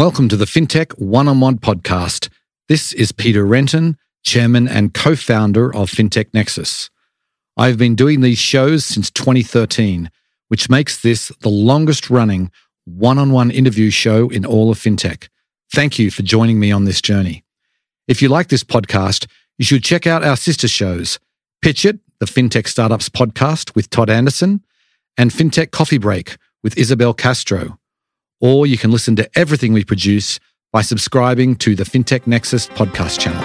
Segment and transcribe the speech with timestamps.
[0.00, 2.30] Welcome to the FinTech One on One podcast.
[2.70, 6.88] This is Peter Renton, Chairman and co founder of FinTech Nexus.
[7.54, 10.10] I've been doing these shows since 2013,
[10.48, 12.50] which makes this the longest running
[12.86, 15.28] one on one interview show in all of FinTech.
[15.74, 17.44] Thank you for joining me on this journey.
[18.08, 19.26] If you like this podcast,
[19.58, 21.18] you should check out our sister shows
[21.60, 24.64] Pitch It, the FinTech Startups podcast with Todd Anderson,
[25.18, 27.78] and FinTech Coffee Break with Isabel Castro
[28.40, 30.40] or you can listen to everything we produce
[30.72, 33.42] by subscribing to the FinTech Nexus podcast channel.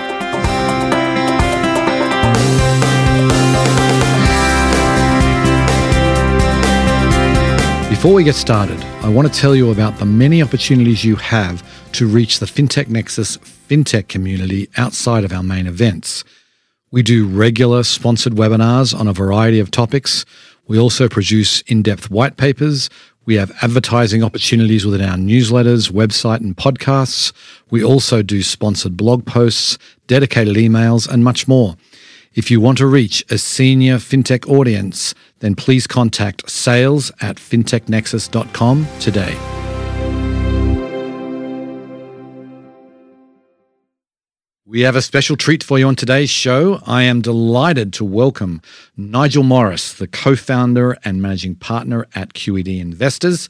[7.90, 11.64] Before we get started, I want to tell you about the many opportunities you have
[11.94, 16.24] to reach the FinTech Nexus FinTech community outside of our main events.
[16.92, 20.24] We do regular sponsored webinars on a variety of topics.
[20.68, 22.90] We also produce in depth white papers.
[23.26, 27.34] We have advertising opportunities within our newsletters, website, and podcasts.
[27.72, 31.76] We also do sponsored blog posts, dedicated emails, and much more.
[32.36, 38.88] If you want to reach a senior fintech audience, then please contact sales at fintechnexus.com
[39.00, 39.55] today.
[44.68, 46.82] We have a special treat for you on today's show.
[46.88, 48.64] I am delighted to welcome
[48.98, 53.48] Nigel Morris, the co founder and managing partner at QED Investors,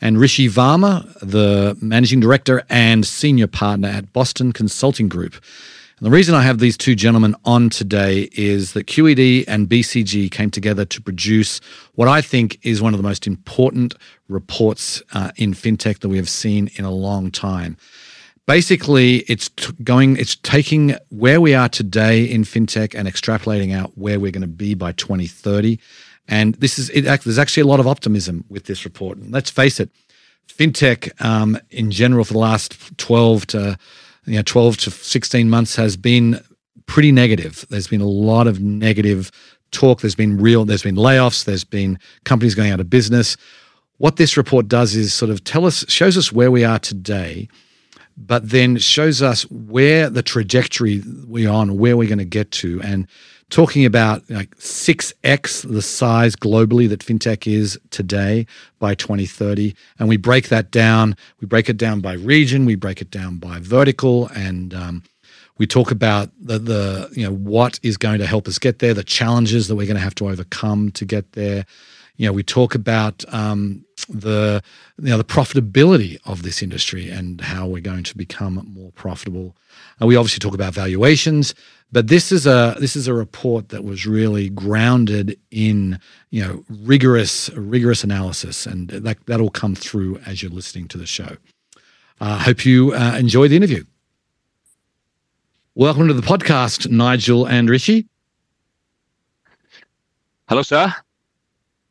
[0.00, 5.34] and Rishi Varma, the managing director and senior partner at Boston Consulting Group.
[5.98, 10.30] And the reason I have these two gentlemen on today is that QED and BCG
[10.30, 11.60] came together to produce
[11.96, 13.94] what I think is one of the most important
[14.26, 17.76] reports uh, in fintech that we have seen in a long time
[18.46, 23.96] basically it's t- going it's taking where we are today in fintech and extrapolating out
[23.96, 25.78] where we're going to be by 2030
[26.28, 29.18] and this is it there's actually a lot of optimism with this report.
[29.18, 29.90] And let's face it
[30.48, 33.78] fintech um, in general for the last 12 to
[34.26, 36.40] you know 12 to 16 months has been
[36.86, 37.64] pretty negative.
[37.68, 39.30] There's been a lot of negative
[39.70, 40.00] talk.
[40.00, 41.44] There's been real there's been layoffs.
[41.44, 43.36] There's been companies going out of business.
[43.98, 47.48] What this report does is sort of tell us shows us where we are today
[48.16, 52.80] but then shows us where the trajectory we're on, where we're going to get to,
[52.82, 53.06] and
[53.48, 58.44] talking about like 6x the size globally that fintech is today
[58.80, 63.00] by 2030 and we break that down we break it down by region we break
[63.00, 65.02] it down by vertical and um,
[65.58, 68.92] we talk about the, the you know what is going to help us get there
[68.92, 71.64] the challenges that we're going to have to overcome to get there
[72.16, 74.62] you know we talk about um, the
[74.98, 79.56] you know the profitability of this industry and how we're going to become more profitable.
[80.00, 81.54] And we obviously talk about valuations,
[81.92, 85.98] but this is a this is a report that was really grounded in
[86.30, 91.06] you know rigorous rigorous analysis, and that that'll come through as you're listening to the
[91.06, 91.36] show.
[92.20, 93.84] I uh, hope you uh, enjoy the interview.
[95.74, 98.06] Welcome to the podcast, Nigel and Rishi.
[100.48, 100.94] Hello, sir.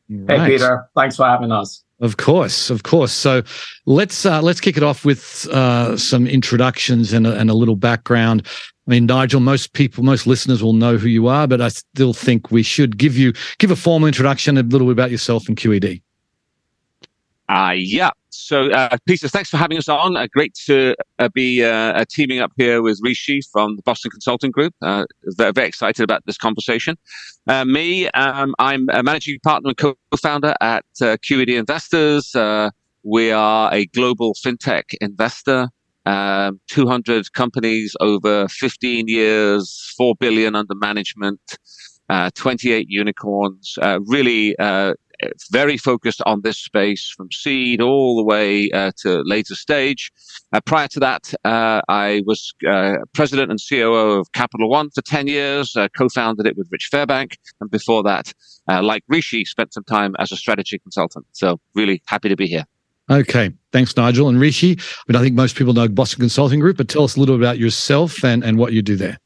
[0.08, 0.40] Right.
[0.40, 0.88] Hey, Peter.
[0.94, 1.84] Thanks for having us.
[2.00, 3.12] Of course, of course.
[3.12, 3.42] So
[3.86, 7.76] let's uh, let's kick it off with uh, some introductions and a, and a little
[7.76, 8.46] background.
[8.86, 12.12] I mean, Nigel, most people, most listeners will know who you are, but I still
[12.12, 15.56] think we should give you give a formal introduction, a little bit about yourself and
[15.56, 16.02] QED.
[17.48, 18.10] Uh, yeah.
[18.30, 20.16] So, uh, Peter, thanks for having us on.
[20.16, 24.10] Uh, great to uh, be uh, uh, teaming up here with Rishi from the Boston
[24.10, 24.74] Consulting Group.
[24.82, 25.04] Uh,
[25.36, 26.96] very, very excited about this conversation.
[27.46, 32.32] Uh, me, um, I'm a managing partner and co-founder at QED Investors.
[33.04, 35.68] we are a global fintech investor.
[36.04, 41.40] Um, 200 companies over 15 years, 4 billion under management,
[42.34, 43.78] 28 unicorns.
[44.06, 44.54] really
[45.50, 50.12] very focused on this space from seed all the way uh, to later stage.
[50.52, 55.02] Uh, prior to that, uh, I was uh, president and COO of Capital One for
[55.02, 57.36] 10 years, uh, co-founded it with Rich Fairbank.
[57.60, 58.32] And before that,
[58.68, 61.26] uh, like Rishi, spent some time as a strategy consultant.
[61.32, 62.64] So really happy to be here.
[63.10, 63.52] Okay.
[63.72, 64.28] Thanks, Nigel.
[64.28, 67.16] And Rishi, I mean, I think most people know Boston Consulting Group, but tell us
[67.16, 69.18] a little about yourself and, and what you do there.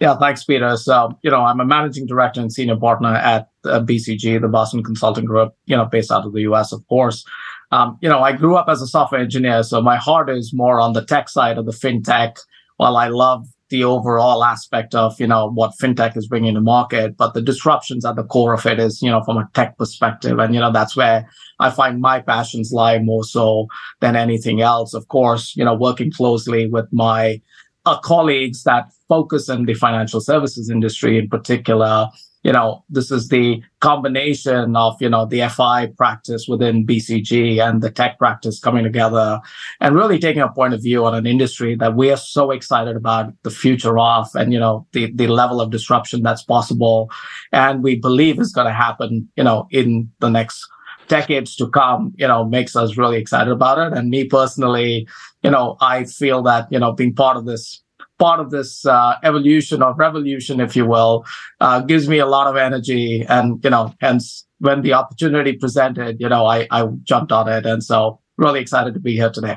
[0.00, 0.76] Yeah, thanks, Peter.
[0.78, 4.82] So, you know, I'm a managing director and senior partner at uh, BCG, the Boston
[4.82, 7.22] Consulting Group, you know, based out of the US, of course.
[7.70, 10.80] Um, you know, I grew up as a software engineer, so my heart is more
[10.80, 12.36] on the tech side of the fintech.
[12.78, 17.18] While I love the overall aspect of, you know, what fintech is bringing to market,
[17.18, 20.38] but the disruptions at the core of it is, you know, from a tech perspective.
[20.38, 21.28] And, you know, that's where
[21.60, 23.68] I find my passions lie more so
[24.00, 24.94] than anything else.
[24.94, 27.40] Of course, you know, working closely with my
[27.86, 32.08] uh, colleagues that focus in the financial services industry in particular
[32.42, 37.82] you know, this is the combination of, you know, the FI practice within BCG and
[37.82, 39.40] the tech practice coming together
[39.80, 42.96] and really taking a point of view on an industry that we are so excited
[42.96, 47.10] about the future of and, you know, the, the level of disruption that's possible.
[47.52, 50.66] And we believe is going to happen, you know, in the next
[51.08, 53.98] decades to come, you know, makes us really excited about it.
[53.98, 55.06] And me personally,
[55.42, 57.82] you know, I feel that, you know, being part of this
[58.18, 61.24] part of this uh, evolution or revolution, if you will,
[61.60, 63.24] uh, gives me a lot of energy.
[63.26, 67.64] And, you know, hence when the opportunity presented, you know, I, I jumped on it.
[67.64, 69.56] And so really excited to be here today.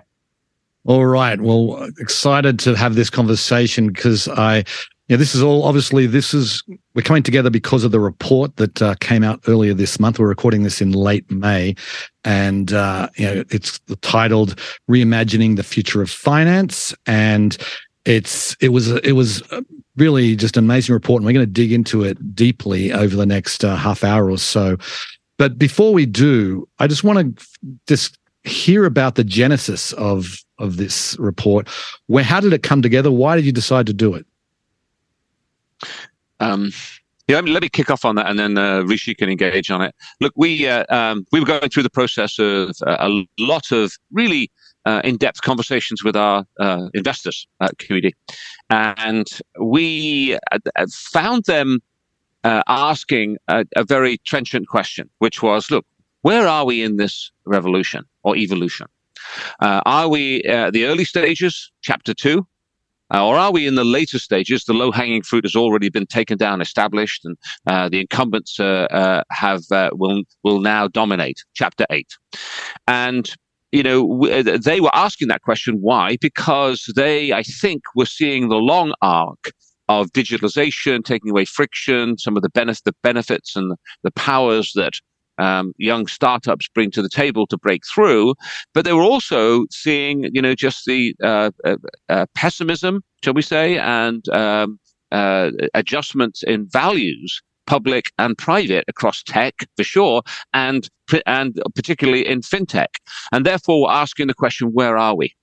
[0.85, 1.39] All right.
[1.39, 4.63] Well, excited to have this conversation because I,
[5.10, 6.64] yeah, this is all obviously this is
[6.96, 10.18] we're coming together because of the report that uh, came out earlier this month.
[10.18, 11.76] We're recording this in late May,
[12.24, 14.58] and uh, you know it's titled
[14.90, 17.58] "Reimagining the Future of Finance." And
[18.06, 19.44] it's it was it was
[19.98, 23.26] really just an amazing report, and we're going to dig into it deeply over the
[23.26, 24.78] next uh, half hour or so.
[25.38, 27.46] But before we do, I just want to
[27.88, 31.68] just hear about the genesis of of this report.
[32.08, 33.12] Where how did it come together?
[33.12, 34.26] Why did you decide to do it?
[36.39, 36.71] Um,
[37.27, 39.71] yeah, let me, let me kick off on that, and then uh, Rishi can engage
[39.71, 39.95] on it.
[40.19, 43.94] Look, we uh, um, we were going through the process of uh, a lot of
[44.12, 44.51] really
[44.85, 48.12] uh, in-depth conversations with our uh, investors at QED,
[48.69, 49.27] and
[49.59, 51.80] we uh, found them
[52.44, 55.85] uh, asking a, a, very trenchant question, which was, "Look,
[56.24, 58.88] where are we in this revolution or evolution?
[59.62, 62.45] Uh, are we at the early stages, chapter two,
[63.14, 64.66] uh, or are we in the later stages?
[64.66, 69.24] The low-hanging fruit has already been taken down, established, and uh, the incumbents uh, uh
[69.32, 69.62] have
[69.94, 71.44] will will now dominate.
[71.54, 72.12] Chapter eight,
[72.88, 73.30] and
[73.72, 75.80] you know, uh, they were asking that question.
[75.82, 76.18] Why?
[76.22, 79.52] Because they, I think, were seeing the long arc
[79.90, 84.94] of digitalization, taking away friction, some of the, benef- the benefits and the powers that
[85.38, 88.35] um, young startups bring to the table to break through.
[88.74, 91.77] But they were also seeing, you know, just the uh, uh,
[92.09, 94.80] uh pessimism, shall we say, and um,
[95.12, 100.21] uh, adjustments in values public and private across tech for sure,
[100.53, 100.89] and
[101.25, 102.95] and particularly in fintech.
[103.31, 105.33] And therefore, we're asking the question, where are we?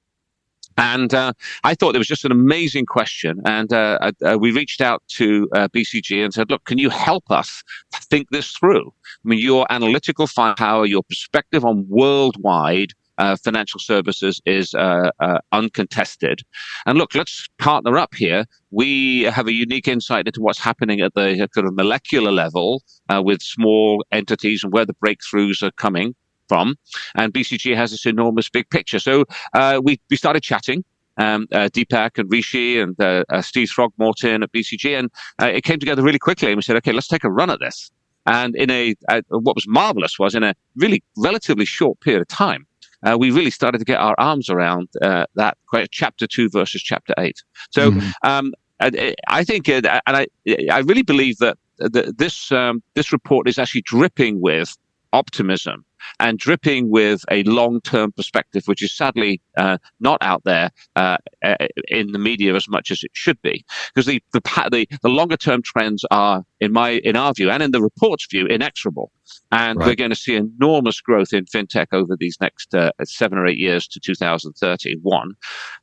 [0.77, 1.33] And uh,
[1.65, 3.41] I thought it was just an amazing question.
[3.45, 7.25] And uh, uh, we reached out to uh, BCG and said, look, can you help
[7.31, 7.63] us
[7.93, 8.89] think this through?
[8.89, 15.39] I mean, your analytical firepower, your perspective on worldwide uh, financial services is uh, uh,
[15.53, 16.41] uncontested.
[16.87, 18.47] And look, let's partner up here.
[18.71, 23.21] We have a unique insight into what's happening at the sort of molecular level uh,
[23.23, 26.15] with small entities and where the breakthroughs are coming
[26.51, 26.77] from.
[27.15, 28.99] And BCG has this enormous big picture.
[28.99, 29.25] So
[29.55, 30.85] uh, we, we started chatting.
[31.17, 35.11] Um, uh, Deepak and Rishi and uh, uh, Steve Thogmartin at BCG, and
[35.43, 36.49] uh, it came together really quickly.
[36.49, 37.91] And we said, okay, let's take a run at this.
[38.25, 38.95] And in a
[39.29, 42.67] what was marvelous was in a really relatively short period of time,
[43.07, 45.59] uh, we really started to get our arms around uh, that
[45.91, 47.43] chapter two versus chapter eight.
[47.71, 48.09] So mm-hmm.
[48.23, 50.27] um, I, I, think, uh, and I,
[50.71, 54.77] I really believe that, that this um, this report is actually dripping with
[55.13, 55.85] optimism
[56.19, 61.57] and dripping with a long-term perspective, which is sadly uh, not out there uh, uh
[61.89, 63.65] in the media as much as it should be,
[63.95, 67.71] because the the, the, the longer-term trends are, in my in our view and in
[67.71, 69.11] the report's view, inexorable,
[69.53, 69.87] and right.
[69.87, 73.59] we're going to see enormous growth in fintech over these next uh, seven or eight
[73.59, 75.33] years to 2031.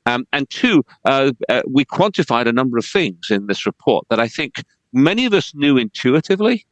[0.05, 4.19] Um, and two, uh, uh, we quantified a number of things in this report that
[4.19, 6.65] I think many of us knew intuitively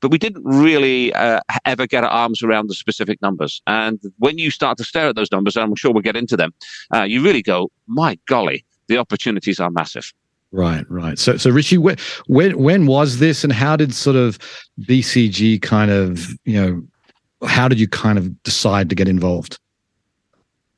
[0.00, 3.62] but we didn't really uh, ever get our arms around the specific numbers.
[3.66, 6.36] And when you start to stare at those numbers, and I'm sure we'll get into
[6.36, 6.52] them,
[6.94, 10.12] uh, you really go, my golly, the opportunities are massive.
[10.50, 11.18] Right, right.
[11.18, 14.38] So, so Rishi, when, when when was this, and how did sort of
[14.80, 16.82] BCG kind of, you know,
[17.46, 19.58] how did you kind of decide to get involved?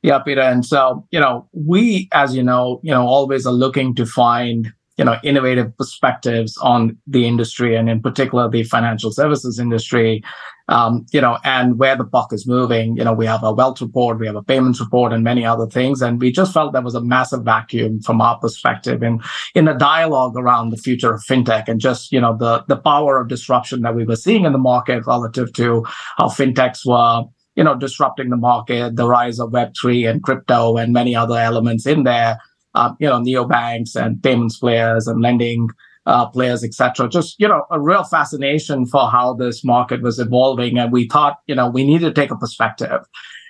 [0.01, 0.41] Yeah, Peter.
[0.41, 4.73] And so, you know, we, as you know, you know, always are looking to find
[4.97, 10.23] you know innovative perspectives on the industry and in particular the financial services industry
[10.71, 12.95] um, you know and where the buck is moving.
[12.95, 15.67] You know we have a wealth report we have a payments report and many other
[15.67, 16.01] things.
[16.01, 19.21] And we just felt there was a massive vacuum from our perspective in
[19.53, 23.19] in a dialogue around the future of fintech and just you know the the power
[23.19, 25.83] of disruption that we were seeing in the market relative to
[26.17, 30.93] how fintechs were you know disrupting the market the rise of web3 and crypto and
[30.93, 32.39] many other elements in there
[32.75, 35.69] uh, you know, neobanks and payments players and lending
[36.05, 37.07] uh, players, etc.
[37.09, 41.37] Just you know, a real fascination for how this market was evolving, and we thought,
[41.47, 43.01] you know, we needed to take a perspective.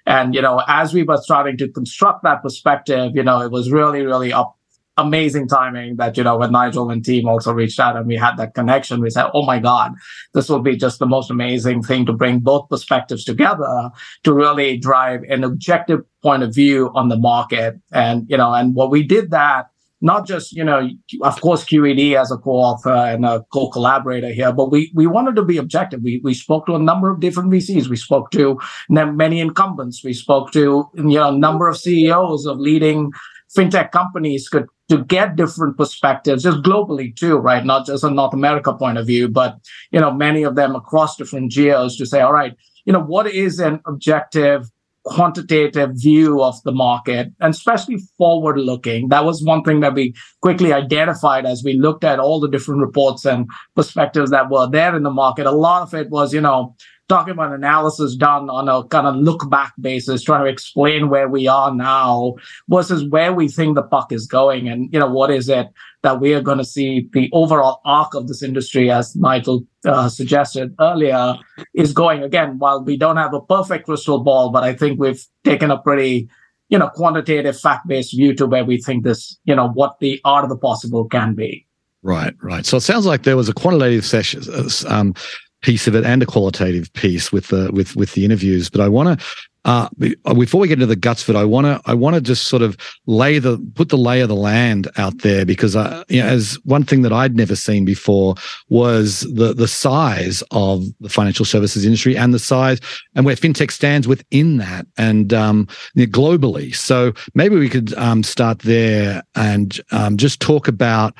[0.05, 3.71] And you know, as we were starting to construct that perspective, you know, it was
[3.71, 4.57] really, really up
[5.01, 8.37] amazing timing that, you know, when Nigel and team also reached out and we had
[8.37, 9.93] that connection, we said, oh my God,
[10.33, 13.89] this will be just the most amazing thing to bring both perspectives together
[14.23, 17.79] to really drive an objective point of view on the market.
[17.91, 19.67] And, you know, and what we did that
[20.01, 20.89] not just you know
[21.21, 25.43] of course QED as a co-author and a co-collaborator here but we we wanted to
[25.43, 26.01] be objective.
[26.01, 30.03] We we spoke to a number of different VCs we spoke to many incumbents.
[30.03, 33.11] We spoke to you know a number of CEOs of leading
[33.55, 37.65] fintech companies could to get different perspectives just globally too right?
[37.65, 39.57] Not just a North America point of view but
[39.91, 42.55] you know many of them across different geos to say all right
[42.85, 44.69] you know what is an objective
[45.03, 47.31] quantitative view of the market?
[47.39, 52.03] And especially forward looking that was one thing that we quickly identified as we looked
[52.03, 55.45] at all the different reports and perspectives that were there in the market.
[55.45, 56.75] A lot of it was you know
[57.11, 61.27] talking about analysis done on a kind of look back basis, trying to explain where
[61.27, 62.35] we are now
[62.69, 64.69] versus where we think the puck is going.
[64.69, 65.67] And, you know, what is it
[66.03, 70.07] that we are going to see the overall arc of this industry, as Michael uh,
[70.07, 71.35] suggested earlier,
[71.73, 72.23] is going.
[72.23, 75.77] Again, while we don't have a perfect crystal ball, but I think we've taken a
[75.77, 76.29] pretty
[76.69, 80.45] you know, quantitative fact-based view to where we think this, you know, what the art
[80.45, 81.67] of the possible can be.
[82.03, 82.65] Right, right.
[82.65, 85.13] So it sounds like there was a quantitative session, uh, um,
[85.61, 88.69] piece of it and a qualitative piece with the with with the interviews.
[88.69, 89.25] But I want to
[89.63, 89.87] uh,
[90.33, 92.47] before we get into the guts of it, I want to I want to just
[92.47, 92.75] sort of
[93.05, 96.57] lay the put the lay of the land out there because I, you know, as
[96.63, 98.35] one thing that I'd never seen before
[98.69, 102.79] was the the size of the financial services industry and the size
[103.13, 106.73] and where fintech stands within that and um, globally.
[106.73, 111.15] So maybe we could um, start there and um, just talk about.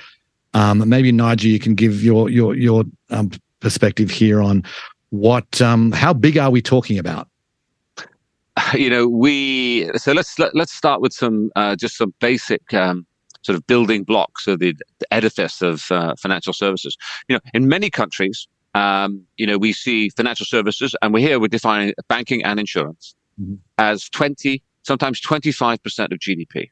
[0.54, 4.64] Um, maybe Nigel, you can give your your your um, perspective here on
[5.12, 7.28] what um, how big are we talking about?
[8.74, 12.14] You know, we so let's let, us let us start with some uh, just some
[12.20, 13.06] basic um,
[13.44, 16.98] sort of building blocks of the, the edifice of uh, financial services.
[17.28, 21.40] You know, in many countries, um, you know, we see financial services, and we're here
[21.40, 23.56] we're defining banking and insurance mm-hmm.
[23.78, 26.70] as twenty, sometimes twenty five percent of GDP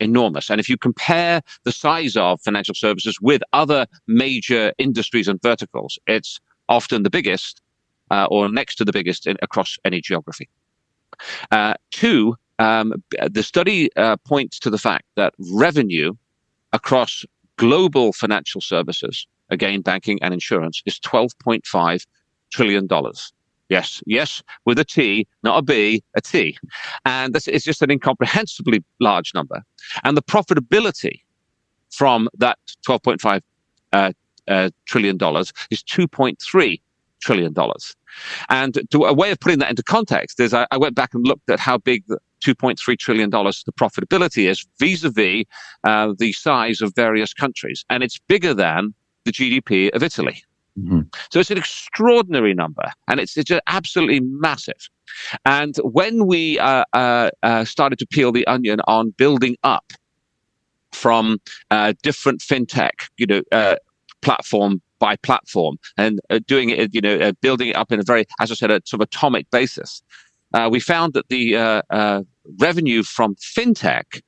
[0.00, 0.50] enormous.
[0.50, 5.98] And if you compare the size of financial services with other major industries and verticals,
[6.06, 7.60] it's often the biggest
[8.10, 10.48] uh, or next to the biggest in, across any geography.
[11.50, 12.92] Uh, two, um,
[13.30, 16.14] the study uh, points to the fact that revenue
[16.72, 17.24] across
[17.56, 22.06] global financial services, again, banking and insurance, is $12.5
[22.50, 22.88] trillion.
[23.70, 26.58] Yes, yes, with a T, not a B, a T.
[27.04, 29.62] And this is just an incomprehensibly large number.
[30.02, 31.20] And the profitability
[31.90, 33.40] from that $12.5
[33.92, 34.12] uh,
[34.48, 36.80] uh, trillion dollars is $2.3
[37.20, 37.54] trillion.
[38.48, 41.24] And to, a way of putting that into context is I, I went back and
[41.24, 45.44] looked at how big the $2.3 trillion the profitability is vis-a-vis
[45.84, 47.84] uh, the size of various countries.
[47.88, 50.42] And it's bigger than the GDP of Italy.
[50.78, 51.00] Mm-hmm.
[51.30, 54.88] So it's an extraordinary number, and it's, it's just absolutely massive.
[55.44, 59.92] And when we uh, uh, uh, started to peel the onion on building up
[60.92, 61.38] from
[61.70, 63.76] uh, different fintech, you know, uh,
[64.22, 68.26] platform by platform, and uh, doing it, you know, building it up in a very,
[68.38, 70.02] as I said, a sort of atomic basis,
[70.70, 71.84] we found that the
[72.58, 74.20] revenue from fintech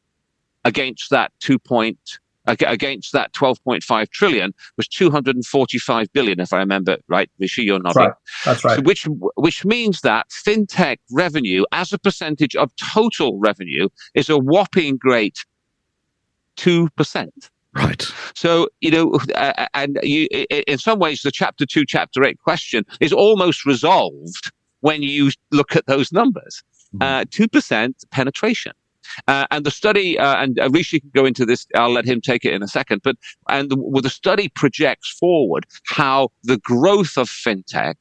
[0.64, 7.30] against that two point against that 12.5 trillion was 245 billion, if I remember right.
[7.38, 8.02] Rishi, you're nodding.
[8.02, 8.12] Right.
[8.44, 8.76] That's right.
[8.76, 9.06] So which
[9.37, 15.44] which means that fintech revenue, as a percentage of total revenue, is a whopping great
[16.56, 17.50] two percent.
[17.75, 18.06] Right.
[18.34, 22.84] So you know, uh, and you, in some ways, the chapter two, chapter eight question
[23.00, 26.62] is almost resolved when you look at those numbers.
[26.94, 27.02] Mm-hmm.
[27.02, 28.72] Uh, two percent penetration.
[29.28, 32.21] Uh, and the study, uh, and uh, Rishi can go into this, I'll let him
[32.21, 33.16] take it in a second, but,
[33.49, 37.97] and the, well, the study projects forward how the growth of fintech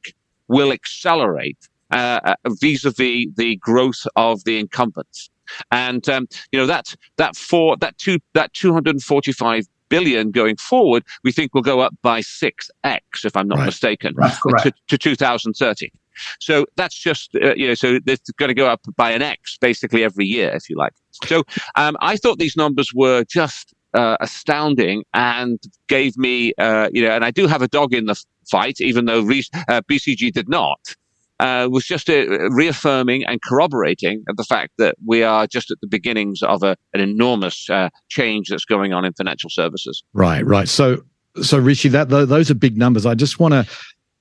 [0.48, 5.30] will accelerate uh, uh, vis-a-vis the growth of the incumbents.
[5.70, 11.32] And, um, you know, that, that four, that two, that 245 billion going forward, we
[11.32, 12.70] think will go up by 6x,
[13.24, 13.66] if I'm not right.
[13.66, 14.14] mistaken,
[14.64, 15.92] to, to 2030.
[16.40, 19.56] So that's just, uh, you know, so it's going to go up by an X
[19.60, 20.92] basically every year, if you like.
[21.24, 21.44] So
[21.76, 27.10] um, I thought these numbers were just uh, astounding and gave me, uh, you know,
[27.10, 30.48] and I do have a dog in the fight, even though Re- uh, BCG did
[30.48, 30.96] not.
[31.40, 35.88] Uh, was just uh, reaffirming and corroborating the fact that we are just at the
[35.88, 37.68] beginnings of a, an enormous
[38.08, 40.04] change that's going on in financial services.
[40.12, 40.68] Right, right.
[40.68, 41.02] So,
[41.42, 43.06] so Richie, that those are big numbers.
[43.06, 43.66] I just want to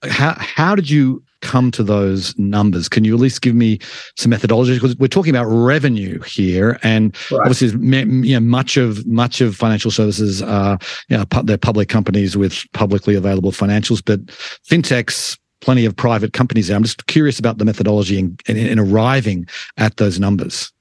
[0.09, 2.87] how how did you come to those numbers?
[2.87, 3.79] Can you at least give me
[4.17, 4.73] some methodology?
[4.75, 7.41] Because we're talking about revenue here, and right.
[7.41, 10.79] obviously, you know, much of much of financial services are
[11.09, 15.37] you know, they're public companies with publicly available financials, but fintechs.
[15.59, 16.75] Plenty of private companies there.
[16.75, 19.45] I'm just curious about the methodology in, in, in arriving
[19.77, 20.73] at those numbers.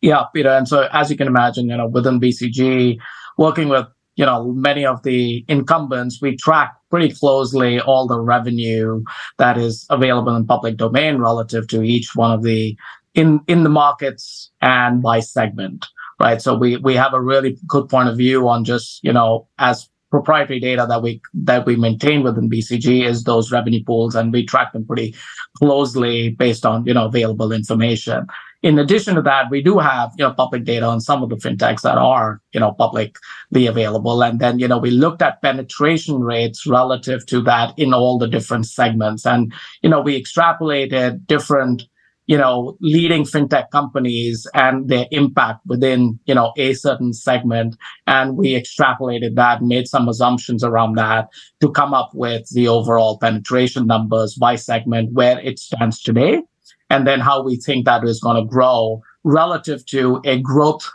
[0.00, 0.50] Yeah, Peter.
[0.50, 2.96] And so, as you can imagine, you know, within BCG,
[3.38, 3.88] working with
[4.18, 9.02] you know many of the incumbents, we track pretty closely all the revenue
[9.38, 12.76] that is available in public domain relative to each one of the
[13.14, 15.86] in in the markets and by segment
[16.20, 19.46] right so we we have a really good point of view on just you know
[19.58, 24.32] as proprietary data that we that we maintain within BCG is those revenue pools, and
[24.32, 25.14] we track them pretty
[25.56, 28.26] closely based on you know available information.
[28.60, 31.36] In addition to that, we do have you know public data on some of the
[31.36, 36.20] fintechs that are you know publicly available, and then you know we looked at penetration
[36.20, 41.84] rates relative to that in all the different segments, and you know we extrapolated different
[42.28, 47.74] you know, leading fintech companies and their impact within, you know, a certain segment.
[48.06, 51.28] And we extrapolated that, made some assumptions around that
[51.62, 56.42] to come up with the overall penetration numbers by segment, where it stands today,
[56.90, 60.88] and then how we think that is going to grow relative to a growth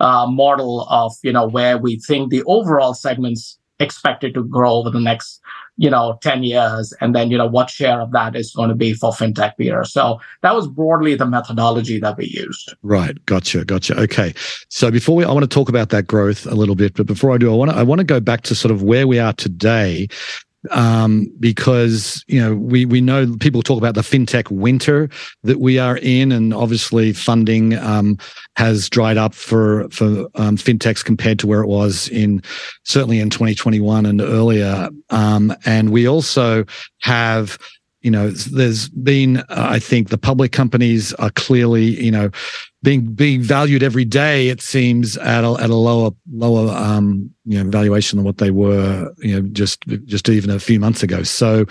[0.00, 4.90] uh, model of, you know, where we think the overall segments expected to grow over
[4.90, 5.40] the next
[5.76, 8.74] you know 10 years and then you know what share of that is going to
[8.74, 12.74] be for fintech beer so that was broadly the methodology that we used.
[12.82, 13.24] Right.
[13.26, 13.64] Gotcha.
[13.64, 13.98] Gotcha.
[13.98, 14.34] Okay.
[14.68, 17.32] So before we i want to talk about that growth a little bit but before
[17.32, 19.18] i do i want to i want to go back to sort of where we
[19.18, 20.08] are today
[20.70, 25.08] um, because you know we we know people talk about the fintech winter
[25.42, 28.18] that we are in, and obviously funding um,
[28.56, 32.42] has dried up for for um, fintechs compared to where it was in
[32.84, 34.88] certainly in 2021 and earlier.
[35.10, 36.64] Um, and we also
[37.00, 37.58] have
[38.02, 42.30] you know there's been uh, i think the public companies are clearly you know
[42.82, 47.62] being being valued every day it seems at a, at a lower lower um you
[47.62, 51.22] know valuation than what they were you know just just even a few months ago
[51.22, 51.64] so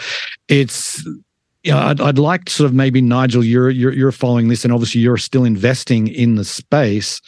[0.48, 1.06] it's
[1.64, 4.74] you know, I'd, I'd like sort of maybe Nigel, you're, you're you're following this, and
[4.74, 7.22] obviously you're still investing in the space.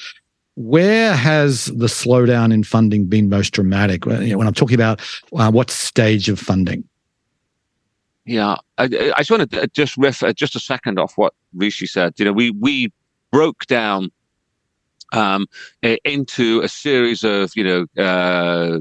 [0.56, 4.06] Where has the slowdown in funding been most dramatic?
[4.06, 5.02] When I'm talking about
[5.36, 6.84] uh, what stage of funding?
[8.26, 11.86] Yeah, I, I just want to just riff uh, just a second off what Rishi
[11.86, 12.14] said.
[12.18, 12.92] You know, we we
[13.32, 14.12] broke down
[15.12, 15.48] um,
[15.82, 18.80] into a series of you know uh,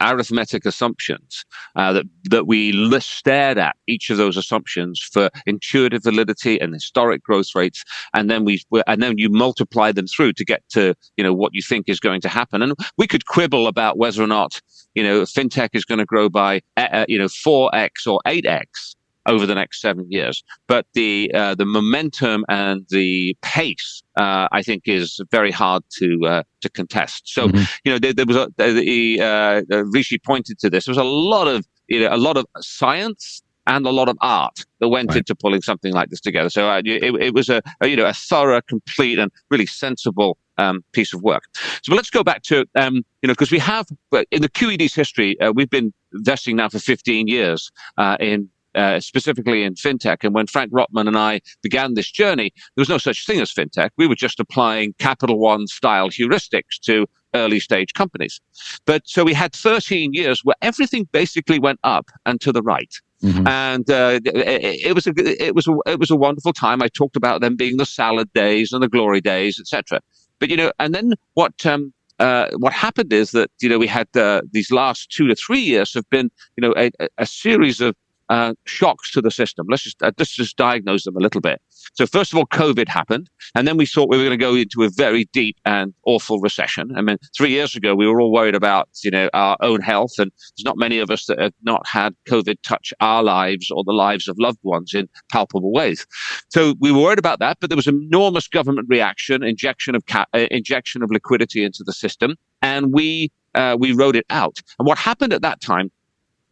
[0.00, 1.44] arithmetic assumptions
[1.76, 7.22] uh, that that we stared at each of those assumptions for intuitive validity and historic
[7.22, 11.24] growth rates, and then we and then you multiply them through to get to you
[11.24, 12.62] know what you think is going to happen.
[12.62, 14.60] And we could quibble about whether or not
[14.94, 18.46] you know fintech is going to grow by uh, you know four x or eight
[18.46, 18.95] x
[19.26, 20.42] over the next seven years.
[20.66, 26.20] But the uh, the momentum and the pace, uh, I think, is very hard to
[26.26, 27.22] uh, to contest.
[27.28, 27.64] So mm-hmm.
[27.84, 30.86] you know, there, there was a, the uh, Rishi pointed to this.
[30.86, 34.16] There was a lot of you know a lot of science and a lot of
[34.20, 35.18] art that went right.
[35.18, 36.48] into pulling something like this together.
[36.50, 40.38] So uh, it, it, was a, a, you know a thorough, complete, and really sensible
[40.58, 41.44] um, piece of work.
[41.82, 43.86] So let's go back to um, you know because we have
[44.30, 49.00] in the QED's history uh, we've been investing now for 15 years uh, in uh,
[49.00, 50.18] specifically in fintech.
[50.22, 53.52] And when Frank Rotman and I began this journey, there was no such thing as
[53.52, 53.90] fintech.
[53.96, 58.40] We were just applying Capital One style heuristics to early stage companies.
[58.84, 62.92] But so we had 13 years where everything basically went up and to the right.
[63.22, 63.46] Mm-hmm.
[63.46, 66.82] And uh, it, it, was a it was a, it was a wonderful time.
[66.82, 70.00] I talked about them being the salad days and the glory days, etc.
[70.38, 73.86] But you know, and then what um, uh, what happened is that you know we
[73.86, 77.80] had uh, these last two to three years have been you know a, a series
[77.80, 77.96] of
[78.28, 79.66] uh, shocks to the system.
[79.68, 81.60] Let's just uh, let's just diagnose them a little bit.
[81.94, 84.54] So first of all, COVID happened, and then we thought we were going to go
[84.54, 86.92] into a very deep and awful recession.
[86.96, 90.12] I mean, three years ago we were all worried about you know our own health,
[90.18, 93.84] and there's not many of us that have not had COVID touch our lives or
[93.84, 96.06] the lives of loved ones in palpable ways.
[96.50, 100.26] So we were worried about that, but there was enormous government reaction, injection of ca-
[100.34, 104.58] uh, injection of liquidity into the system, and we uh, we rode it out.
[104.78, 105.90] And what happened at that time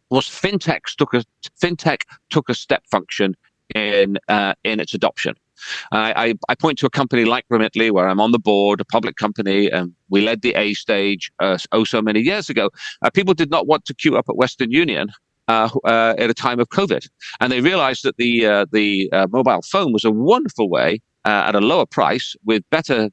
[0.09, 1.23] was fintech took a
[1.61, 3.35] fintech took a step function
[3.73, 5.35] in uh, in its adoption.
[5.91, 9.15] I, I, point to a company like Remitly, where I'm on the board, a public
[9.15, 12.69] company, and we led the A stage uh, oh so many years ago.
[13.01, 15.07] Uh, people did not want to queue up at Western Union
[15.47, 17.07] uh, uh, at a time of COVID,
[17.39, 21.55] and they realized that the uh, the uh, mobile phone was a wonderful way at
[21.55, 23.09] a lower price with better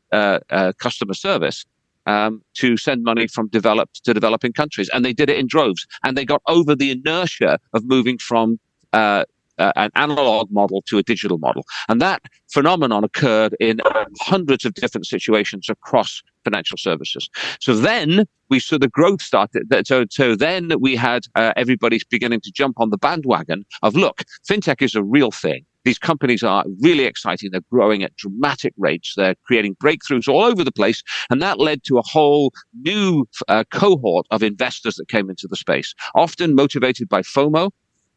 [0.79, 1.65] customer service
[2.07, 4.91] um, to send money from developed to developing countries.
[4.93, 5.87] And they did it in droves.
[6.05, 8.59] And they got over the inertia of moving from
[8.93, 9.25] uh,
[9.59, 11.65] uh, an analog model to a digital model.
[11.89, 13.81] And that phenomenon occurred in
[14.21, 17.29] hundreds of different situations across financial services.
[17.61, 19.73] So then we saw the growth started.
[19.87, 24.23] So, so then we had uh, everybody beginning to jump on the bandwagon of look,
[24.49, 25.65] fintech is a real thing.
[25.85, 27.51] These companies are really exciting.
[27.51, 29.15] They're growing at dramatic rates.
[29.17, 31.03] They're creating breakthroughs all over the place.
[31.31, 35.57] And that led to a whole new uh, cohort of investors that came into the
[35.57, 37.71] space, often motivated by FOMO,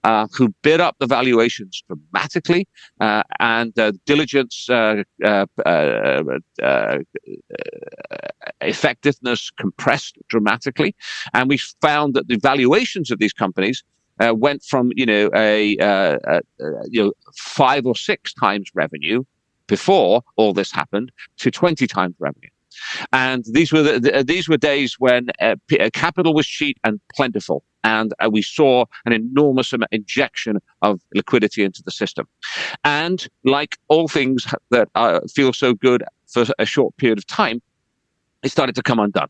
[0.06, 2.68] uh, who bid up the valuations dramatically,
[3.02, 3.74] uh, and
[4.06, 6.98] diligence uh, uh, uh,
[8.62, 10.96] effectiveness compressed dramatically,
[11.34, 13.84] and we found that the valuations of these companies
[14.20, 16.42] went from you know a, a,
[16.88, 19.24] you know five or six times revenue
[19.68, 22.50] before all this happened to 20 times revenue.
[23.14, 27.00] And these were the, the, these were days when uh, uh, capital was cheap and
[27.16, 32.28] plentiful, and uh, we saw an enormous injection of liquidity into the system.
[32.84, 37.62] And like all things that uh, feel so good for a short period of time,
[38.44, 39.30] it started to come undone.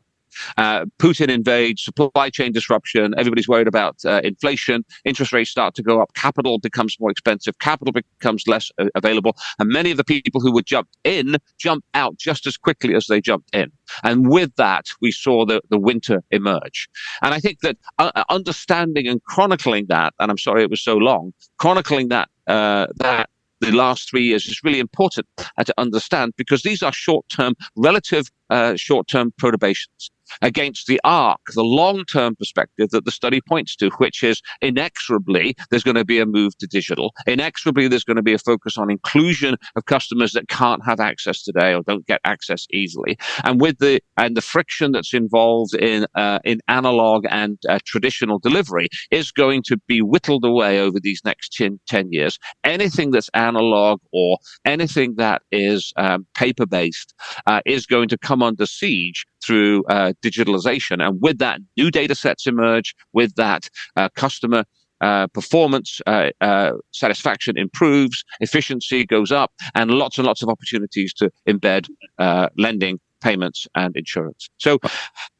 [0.57, 5.83] Uh, Putin invades, supply chain disruption, everybody's worried about uh, inflation, interest rates start to
[5.83, 10.03] go up, capital becomes more expensive, capital becomes less uh, available, and many of the
[10.03, 13.71] people who were jumped in jumped out just as quickly as they jumped in.
[14.03, 16.89] And with that, we saw the, the winter emerge.
[17.21, 20.97] And I think that uh, understanding and chronicling that, and I'm sorry it was so
[20.97, 23.29] long, chronicling that uh, that
[23.61, 28.29] the last three years is really important uh, to understand because these are short-term, relative
[28.49, 30.11] uh, short-term perturbations
[30.41, 35.83] against the arc, the long-term perspective that the study points to, which is inexorably there's
[35.83, 37.13] going to be a move to digital.
[37.27, 41.43] Inexorably there's going to be a focus on inclusion of customers that can't have access
[41.43, 43.17] today or don't get access easily.
[43.43, 48.39] And with the and the friction that's involved in uh, in analog and uh, traditional
[48.39, 52.37] delivery is going to be whittled away over these next 10, 10 years.
[52.63, 57.13] Anything that's analog or anything that is um, paper based
[57.47, 61.05] uh, is going to come under siege through uh, digitalization.
[61.05, 62.95] And with that, new data sets emerge.
[63.13, 64.63] With that, uh, customer
[65.01, 71.13] uh, performance uh, uh, satisfaction improves, efficiency goes up, and lots and lots of opportunities
[71.13, 74.49] to embed uh, lending payments and insurance.
[74.65, 74.71] So,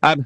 [0.07, 0.19] um,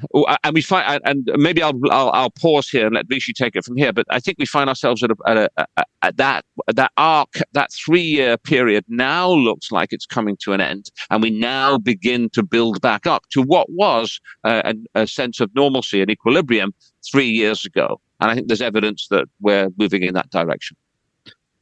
[0.44, 3.64] and we find, and maybe I'll, I'll, I'll pause here and let Rishi take it
[3.66, 3.92] from here.
[3.98, 6.44] But I think we find ourselves at, a, at, a, at that
[6.80, 11.22] that arc, that three year period now looks like it's coming to an end, and
[11.22, 15.50] we now begin to build back up to what was uh, a, a sense of
[15.54, 16.72] normalcy and equilibrium
[17.10, 18.00] three years ago.
[18.20, 20.76] And I think there's evidence that we're moving in that direction.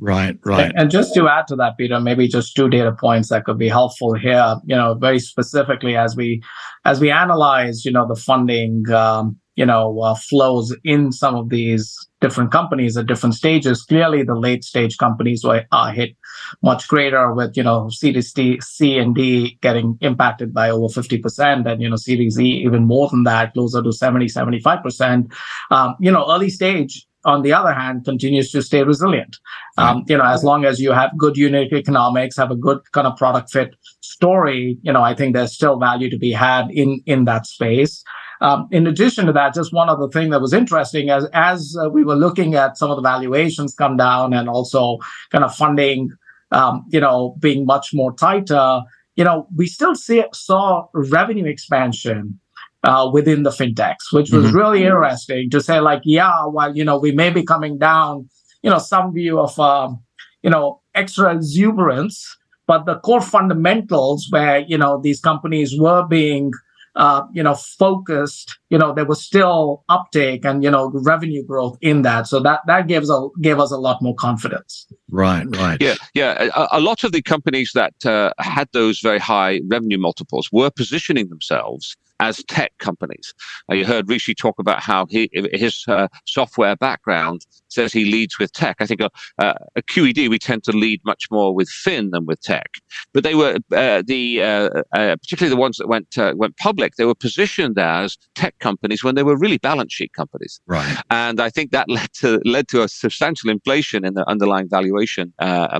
[0.00, 0.72] Right, right.
[0.76, 3.68] And just to add to that, Peter, maybe just two data points that could be
[3.68, 4.56] helpful here.
[4.64, 6.40] You know, very specifically as we
[6.84, 11.48] as we analyze, you know, the funding, um, you know, uh, flows in some of
[11.48, 13.82] these different companies at different stages.
[13.82, 16.16] Clearly, the late stage companies were uh, hit
[16.62, 21.66] much greater with you know Series D, C and D getting impacted by over 50%,
[21.66, 25.32] and you know Series E even more than that, closer to 70, 75%.
[25.72, 29.36] Um, you know, early stage on the other hand, continues to stay resilient.
[29.76, 33.06] Um, you know, as long as you have good unit economics, have a good kind
[33.06, 37.00] of product fit story, you know, I think there's still value to be had in
[37.06, 38.02] in that space.
[38.40, 41.88] Um, in addition to that, just one other thing that was interesting as as uh,
[41.90, 44.98] we were looking at some of the valuations come down and also
[45.30, 46.10] kind of funding,
[46.50, 48.80] um, you know, being much more tighter.
[49.16, 52.38] You know, we still see, saw revenue expansion
[52.84, 54.56] uh, within the fintechs, which was mm-hmm.
[54.56, 58.28] really interesting to say, like, yeah, while you know we may be coming down,
[58.62, 60.00] you know, some view of um,
[60.42, 62.36] you know extra exuberance,
[62.66, 66.52] but the core fundamentals where you know these companies were being
[66.98, 71.78] uh, you know, focused, you know, there was still uptake and you know revenue growth
[71.80, 72.26] in that.
[72.26, 74.86] So that that gives a gave us a lot more confidence.
[75.08, 75.80] Right, right.
[75.80, 76.48] Yeah, yeah.
[76.56, 80.70] A, a lot of the companies that uh, had those very high revenue multiples were
[80.70, 83.34] positioning themselves as tech companies.
[83.70, 88.38] Uh, you heard Rishi talk about how he, his uh, software background says he leads
[88.38, 88.76] with tech.
[88.80, 92.26] I think uh, uh a QED we tend to lead much more with Fin than
[92.26, 92.70] with tech.
[93.12, 96.96] But they were uh, the uh, particularly the ones that went went public.
[96.96, 100.60] They were positioned as tech companies when they were really balance sheet companies.
[100.66, 100.96] Right.
[101.10, 105.32] And I think that led to led to a substantial inflation in the underlying valuation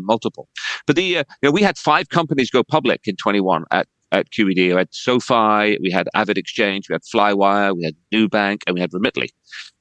[0.02, 0.48] multiple.
[0.86, 4.56] But the you know we had five companies go public in 21 at at QED.
[4.56, 8.90] We had SoFi, we had AvidXchange, we had Flywire, we had Nubank, and we had
[8.92, 9.28] Remitly.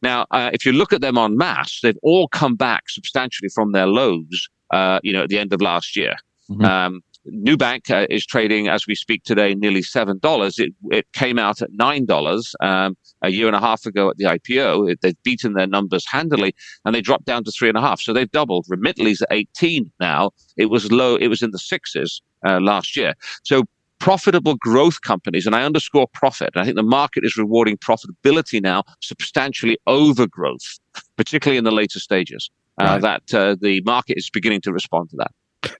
[0.02, 3.72] Now, uh, if you look at them on mass, they've all come back substantially from
[3.72, 6.16] their lows, uh, you know, at the end of last year.
[6.50, 6.66] Mm-hmm.
[6.66, 10.60] Um, Nubank uh, is trading as we speak today nearly seven dollars.
[10.60, 14.18] It it came out at nine dollars um, a year and a half ago at
[14.18, 14.92] the IPO.
[14.92, 18.00] It, they've beaten their numbers handily, and they dropped down to three and a half.
[18.00, 18.66] So they've doubled.
[18.70, 20.32] Remitly's at eighteen now.
[20.56, 21.16] It was low.
[21.16, 23.14] It was in the sixes uh, last year.
[23.44, 23.64] So
[24.08, 26.52] profitable growth companies, and I underscore profit.
[26.56, 30.80] I think the market is rewarding profitability now substantially over growth,
[31.18, 32.50] particularly in the later stages.
[32.80, 33.02] Uh, right.
[33.02, 35.32] That uh, the market is beginning to respond to that.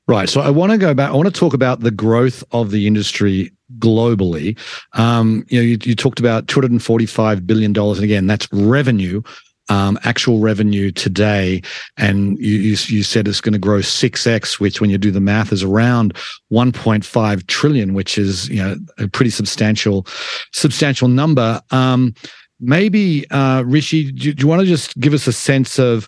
[0.08, 0.28] Right.
[0.28, 1.12] So I want to go back.
[1.12, 4.58] I want to talk about the growth of the industry globally.
[4.94, 8.28] Um, you know, you, you talked about two hundred and forty-five billion dollars, and again,
[8.28, 9.22] that's revenue
[9.70, 11.62] um, actual revenue today,
[11.98, 15.12] and you, you, you said it's going to grow six x, which when you do
[15.12, 16.14] the math is around
[16.52, 20.06] 1.5 trillion, which is you know a pretty substantial
[20.54, 21.62] substantial number.
[21.72, 22.14] Um,
[22.60, 26.08] maybe uh, Rishi, do, do you want to just give us a sense of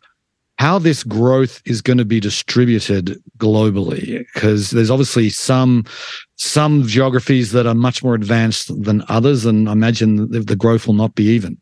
[0.58, 4.26] how this growth is going to be distributed globally?
[4.34, 5.86] Because there's obviously some
[6.38, 10.94] some geographies that are much more advanced than others and i imagine the growth will
[10.94, 11.58] not be even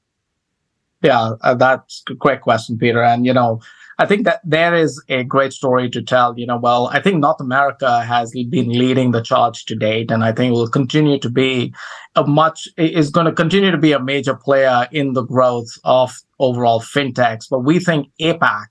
[1.02, 3.04] yeah, uh, that's a great question, Peter.
[3.04, 3.62] And, you know,
[4.00, 6.38] I think that there is a great story to tell.
[6.38, 10.24] You know, well, I think North America has been leading the charge to date, and
[10.24, 11.74] I think will continue to be
[12.16, 16.12] a much is going to continue to be a major player in the growth of
[16.40, 17.50] overall fintechs.
[17.50, 18.68] But we think APAC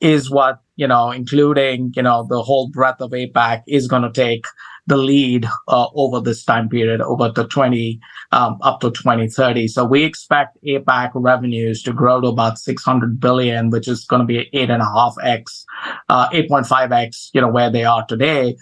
[0.00, 4.12] is what you know, including you know the whole breadth of APAC is going to
[4.12, 4.44] take
[4.90, 8.00] the lead uh, over this time period, over the 20
[8.32, 9.68] um, up to 2030.
[9.68, 14.26] So we expect APAC revenues to grow to about 600 billion, which is going to
[14.26, 15.64] be eight and a half x,
[16.08, 18.56] uh, 8.5x, you know, where they are today.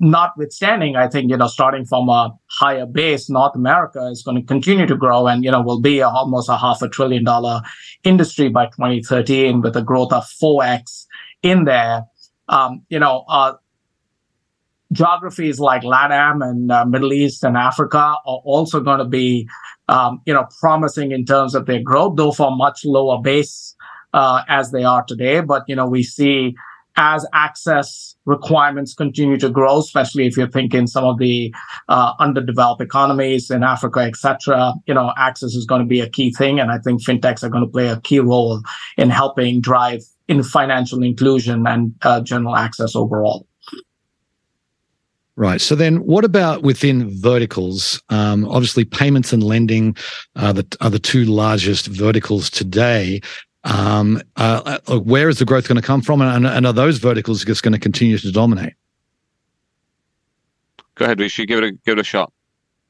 [0.00, 4.42] Notwithstanding, I think you know, starting from a higher base, North America is going to
[4.42, 7.60] continue to grow, and you know, will be a, almost a half a trillion dollar
[8.02, 11.04] industry by 2013, with a growth of 4x
[11.42, 12.06] in there.
[12.48, 13.52] Um, you know, uh,
[14.92, 19.48] geographies like LATAM and uh, Middle East and Africa are also going to be,
[19.88, 23.74] um, you know, promising in terms of their growth, though for much lower base
[24.14, 25.40] uh, as they are today.
[25.40, 26.54] But you know, we see
[26.96, 31.54] as access requirements continue to grow, especially if you're thinking some of the
[31.88, 34.72] uh, underdeveloped economies in Africa, etc.
[34.86, 37.50] You know, access is going to be a key thing, and I think fintechs are
[37.50, 38.62] going to play a key role
[38.96, 43.46] in helping drive in financial inclusion and uh, general access overall.
[45.38, 45.60] Right.
[45.60, 48.02] So then, what about within verticals?
[48.08, 49.94] Um, obviously, payments and lending
[50.34, 53.20] are the, are the two largest verticals today.
[53.64, 56.98] Um, uh, uh where is the growth going to come from, and, and, are those
[56.98, 58.74] verticals just going to continue to dominate?
[60.94, 61.44] Go ahead, Rishi.
[61.44, 62.32] Give it a give it a shot.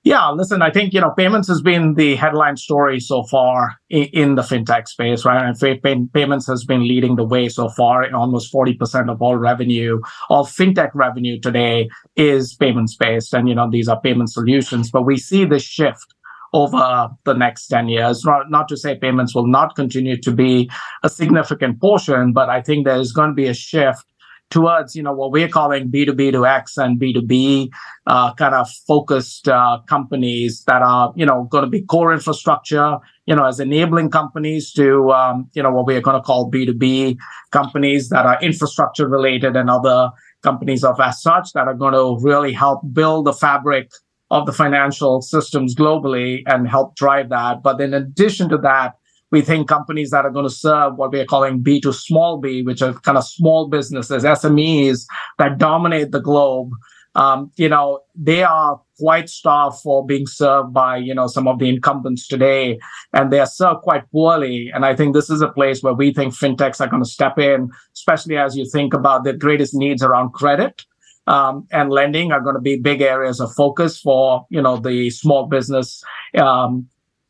[0.07, 4.05] Yeah, listen, I think, you know, payments has been the headline story so far in,
[4.13, 5.45] in the fintech space, right?
[5.45, 5.81] And pay,
[6.15, 8.09] payments has been leading the way so far.
[8.15, 13.35] Almost 40% of all revenue, all fintech revenue today is payments based.
[13.35, 16.15] And, you know, these are payment solutions, but we see the shift
[16.53, 18.25] over the next 10 years.
[18.25, 20.71] Not, not to say payments will not continue to be
[21.03, 24.05] a significant portion, but I think there's going to be a shift
[24.51, 27.69] towards you know what we're calling B2B to X and B2B
[28.07, 32.99] uh, kind of focused uh, companies that are you know going to be core infrastructure
[33.27, 36.51] you know as enabling companies to um, you know what we are going to call
[36.51, 37.17] B2B
[37.51, 40.11] companies that are infrastructure related and other
[40.43, 43.91] companies of as such that are going to really help build the fabric
[44.31, 47.63] of the financial systems globally and help drive that.
[47.63, 48.95] But in addition to that
[49.31, 52.39] we think companies that are going to serve what we are calling B to small
[52.39, 55.05] b, which are kind of small businesses, SMEs
[55.39, 56.73] that dominate the globe,
[57.17, 61.59] um, you know, they are quite starved for being served by, you know, some of
[61.59, 62.79] the incumbents today,
[63.15, 64.71] and they are served quite poorly.
[64.73, 67.39] And I think this is a place where we think fintechs are going to step
[67.39, 70.85] in, especially as you think about the greatest needs around credit.
[71.27, 75.11] Um, and lending are going to be big areas of focus for you know the
[75.11, 76.01] small business
[76.39, 76.87] um,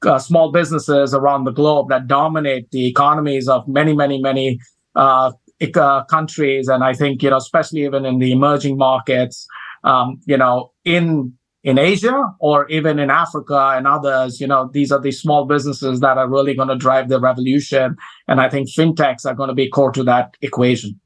[0.06, 4.58] uh, small businesses around the globe that dominate the economies of many, many, many
[4.94, 5.32] uh,
[5.74, 6.68] uh, countries.
[6.68, 9.46] And I think, you know, especially even in the emerging markets,
[9.84, 14.92] um, you know, in in Asia or even in Africa and others, you know, these
[14.92, 17.96] are the small businesses that are really going to drive the revolution.
[18.28, 21.00] And I think fintechs are going to be core to that equation.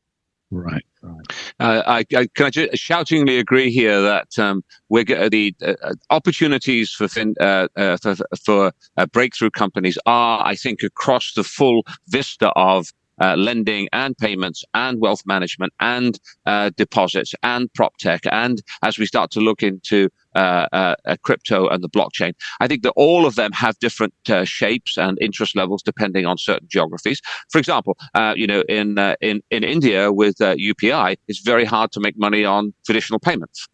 [0.50, 0.84] Right.
[1.02, 1.26] Right.
[1.60, 5.74] Uh, I, I, can I just shoutingly agree here that um, we're the uh,
[6.10, 11.44] opportunities for fin, uh, uh for, for uh, breakthrough companies are, I think, across the
[11.44, 17.96] full vista of uh, lending and payments and wealth management and uh, deposits and prop
[17.98, 18.22] tech.
[18.30, 22.32] And as we start to look into uh, uh, uh, crypto and the blockchain.
[22.60, 26.38] I think that all of them have different uh, shapes and interest levels depending on
[26.38, 27.20] certain geographies.
[27.50, 32.00] For example, uh, you know, in in in India with UPI, it's very hard to
[32.00, 33.66] make money on traditional payments.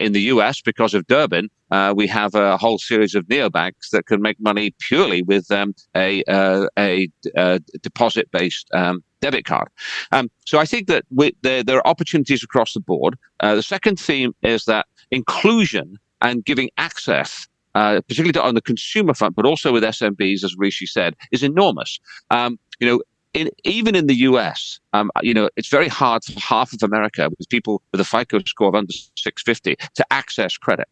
[0.00, 1.48] in the US, because of Durbin,
[1.94, 6.22] we have a whole series of neobanks that can make money purely with um, a,
[6.28, 9.68] a, a deposit based um, debit card.
[10.12, 13.16] Um, so I think that we, there, there, are opportunities across the board.
[13.40, 17.46] Uh, the second theme is that inclusion and giving access.
[17.76, 21.98] Uh, particularly on the consumer front, but also with SMBs, as Rishi said, is enormous.
[22.30, 26.38] Um, you know, in, even in the US, um, you know, it's very hard for
[26.38, 30.86] half of America with people with a FICO score of under 650 to access credit.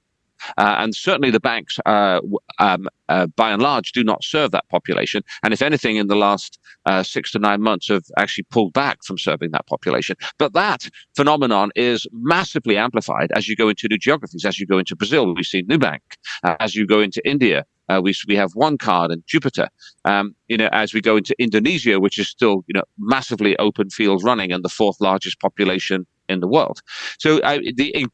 [0.59, 2.21] Uh, and certainly the banks, uh,
[2.59, 5.23] um, uh, by and large, do not serve that population.
[5.43, 8.99] And if anything, in the last uh, six to nine months, have actually pulled back
[9.05, 10.17] from serving that population.
[10.39, 14.45] But that phenomenon is massively amplified as you go into new geographies.
[14.45, 16.01] As you go into Brazil, we see Nubank.
[16.43, 19.69] Uh, as you go into India, uh, we we have OneCard and Jupiter.
[20.05, 23.91] Um, you know, as we go into Indonesia, which is still you know massively open
[23.91, 26.81] field running and the fourth largest population in the world.
[27.19, 28.09] So uh, the in,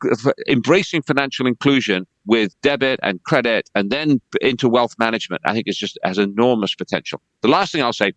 [0.49, 5.77] embracing financial inclusion with debit and credit and then into wealth management, I think is
[5.77, 7.21] just has enormous potential.
[7.43, 8.13] The last thing I'll say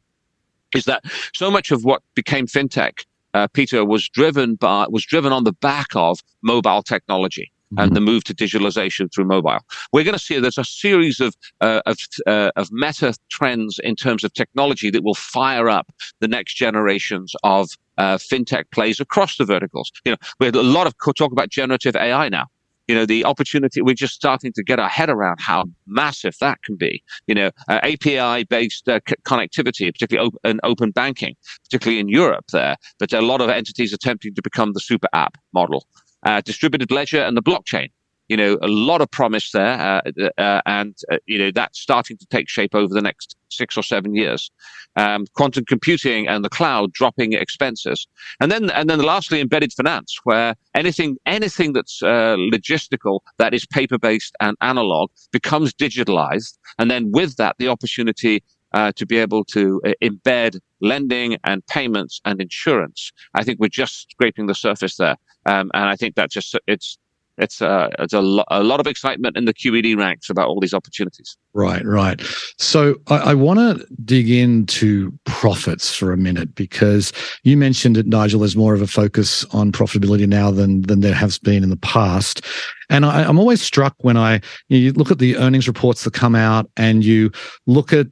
[0.73, 5.31] is that so much of what became fintech, uh, Peter, was driven by was driven
[5.31, 7.93] on the back of mobile technology and mm-hmm.
[7.93, 9.59] the move to digitalization through mobile.
[9.93, 13.95] We're going to see there's a series of uh, of, uh, of meta trends in
[13.95, 19.37] terms of technology that will fire up the next generations of uh, fintech plays across
[19.37, 19.91] the verticals.
[20.05, 22.47] You know, we had a lot of talk about generative AI now.
[22.87, 26.61] You know, the opportunity, we're just starting to get our head around how massive that
[26.63, 27.01] can be.
[27.27, 32.45] You know, uh, API based uh, c- connectivity, particularly open, open banking, particularly in Europe
[32.51, 35.85] there, but a lot of entities attempting to become the super app model
[36.23, 37.89] uh, distributed ledger and the blockchain.
[38.27, 42.17] You know, a lot of promise there, uh, uh, and uh, you know that's starting
[42.17, 44.49] to take shape over the next six or seven years.
[44.95, 48.07] Um, quantum computing and the cloud dropping expenses,
[48.39, 53.65] and then and then lastly, embedded finance, where anything anything that's uh, logistical that is
[53.65, 58.41] paper based and analog becomes digitalized, and then with that, the opportunity
[58.73, 63.11] uh, to be able to uh, embed lending and payments and insurance.
[63.33, 65.17] I think we're just scraping the surface there.
[65.45, 66.97] Um, and I think that just it's
[67.37, 70.59] it's uh, it's a, lo- a lot of excitement in the QED ranks about all
[70.59, 71.37] these opportunities.
[71.53, 72.21] Right, right.
[72.57, 77.11] So I, I want to dig into profits for a minute because
[77.43, 78.41] you mentioned it, Nigel.
[78.41, 81.77] There's more of a focus on profitability now than than there has been in the
[81.77, 82.45] past.
[82.89, 86.35] And I, I'm always struck when I you look at the earnings reports that come
[86.35, 87.31] out and you
[87.65, 88.07] look at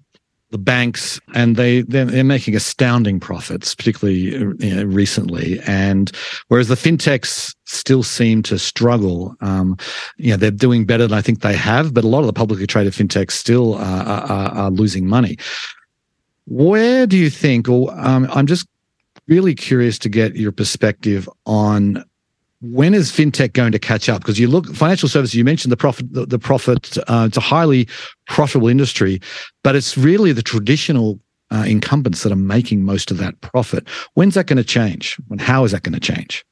[0.51, 5.59] the banks and they they're, they're making astounding profits particularly you know, recently.
[5.67, 6.11] And
[6.47, 9.77] whereas the fintechs still seem to struggle um,
[10.17, 12.33] you know they're doing better than i think they have but a lot of the
[12.33, 15.37] publicly traded fintechs still are, are, are losing money.
[16.45, 18.67] Where do you think or um, i'm just
[19.27, 22.03] really curious to get your perspective on
[22.61, 24.21] when is fintech going to catch up?
[24.21, 26.97] Because you look financial services, you mentioned the profit, the, the profit.
[27.07, 27.87] Uh, it's a highly
[28.27, 29.21] profitable industry,
[29.63, 31.19] but it's really the traditional
[31.51, 33.87] uh, incumbents that are making most of that profit.
[34.13, 35.17] When's that going to change?
[35.29, 36.45] And how is that going to change?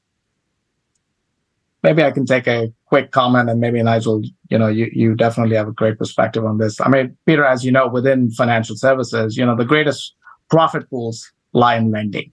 [1.84, 5.56] Maybe I can take a quick comment, and maybe Nigel, you know, you you definitely
[5.56, 6.82] have a great perspective on this.
[6.82, 10.16] I mean, Peter, as you know, within financial services, you know, the greatest
[10.50, 12.32] profit pools lie in lending.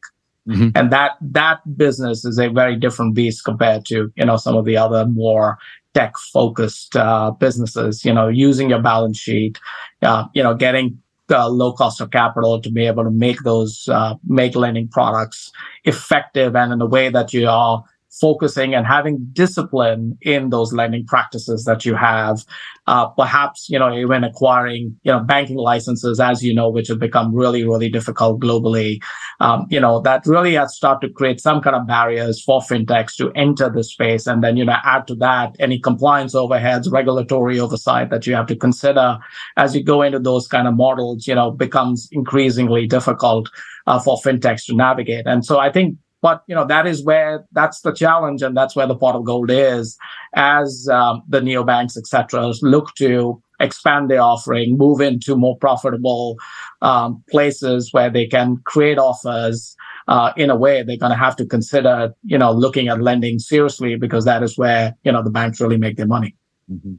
[0.48, 0.70] Mm-hmm.
[0.74, 4.66] And that that business is a very different beast compared to you know some of
[4.66, 5.58] the other more
[5.94, 8.04] tech focused uh, businesses.
[8.04, 9.58] You know, using your balance sheet,
[10.02, 13.88] uh, you know, getting the low cost of capital to be able to make those
[13.88, 15.50] uh, make lending products
[15.84, 17.82] effective and in a way that you are
[18.20, 22.44] focusing and having discipline in those lending practices that you have.
[22.86, 26.98] Uh, perhaps, you know, even acquiring, you know, banking licenses, as you know, which have
[26.98, 29.02] become really, really difficult globally.
[29.40, 33.16] Um, you know, that really has started to create some kind of barriers for fintechs
[33.16, 34.26] to enter the space.
[34.26, 38.46] And then, you know, add to that any compliance overheads, regulatory oversight that you have
[38.46, 39.18] to consider
[39.56, 43.48] as you go into those kind of models, you know, becomes increasingly difficult
[43.86, 45.26] uh, for fintechs to navigate.
[45.26, 48.74] And so I think but you know that is where that's the challenge, and that's
[48.74, 49.98] where the pot of gold is,
[50.34, 56.38] as um, the neobanks, etc., look to expand their offering, move into more profitable
[56.80, 59.76] um, places where they can create offers.
[60.08, 63.38] Uh, in a way, they're going to have to consider, you know, looking at lending
[63.38, 66.34] seriously because that is where you know the banks really make their money.
[66.72, 66.94] Mm-hmm.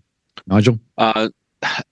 [0.45, 0.79] Nigel.
[0.99, 1.29] Uh,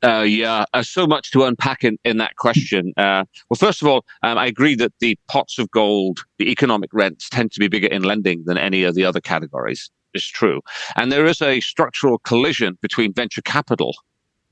[0.04, 2.94] uh, yeah, uh, so much to unpack in, in that question.
[2.98, 6.90] Uh, well, first of all, um, I agree that the pots of gold, the economic
[6.94, 9.90] rents, tend to be bigger in lending than any of the other categories.
[10.14, 10.62] It's true.
[10.96, 13.96] And there is a structural collision between venture capital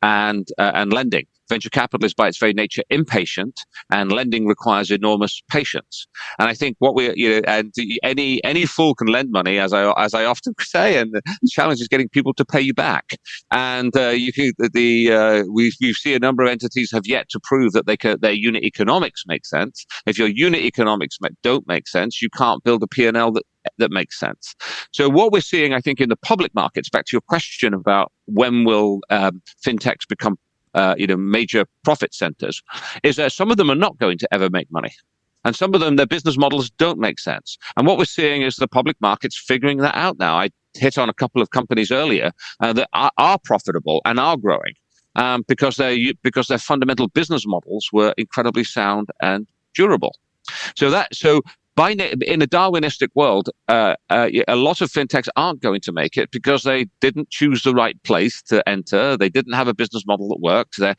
[0.01, 1.27] and uh, and lending.
[1.51, 3.59] Venture capital is by its very nature impatient,
[3.91, 6.07] and lending requires enormous patience.
[6.39, 7.73] And I think what we, you know, and
[8.03, 11.21] any any fool can lend money, as I as I often say, and the
[11.51, 13.17] challenge is getting people to pay you back.
[13.51, 17.27] And uh, you can the uh, we we see a number of entities have yet
[17.31, 19.85] to prove that they can, their unit economics make sense.
[20.05, 23.43] If your unit economics don't make sense, you can't build a P&L that
[23.77, 24.55] that makes sense.
[24.93, 28.11] So what we're seeing, I think, in the public markets, back to your question about
[28.25, 30.37] when will um, fintechs become
[30.73, 32.61] uh, you know, major profit centers,
[33.03, 34.91] is that some of them are not going to ever make money.
[35.43, 37.57] And some of them, their business models don't make sense.
[37.75, 40.37] And what we're seeing is the public markets figuring that out now.
[40.37, 44.37] I hit on a couple of companies earlier uh, that are, are, profitable and are
[44.37, 44.73] growing
[45.15, 50.15] um, because, they, because their fundamental business models were incredibly sound and durable.
[50.75, 51.41] So that so
[51.81, 56.15] by in a Darwinistic world, uh, uh, a lot of fintechs aren't going to make
[56.15, 59.17] it because they didn't choose the right place to enter.
[59.17, 60.77] They didn't have a business model that worked.
[60.77, 60.95] Their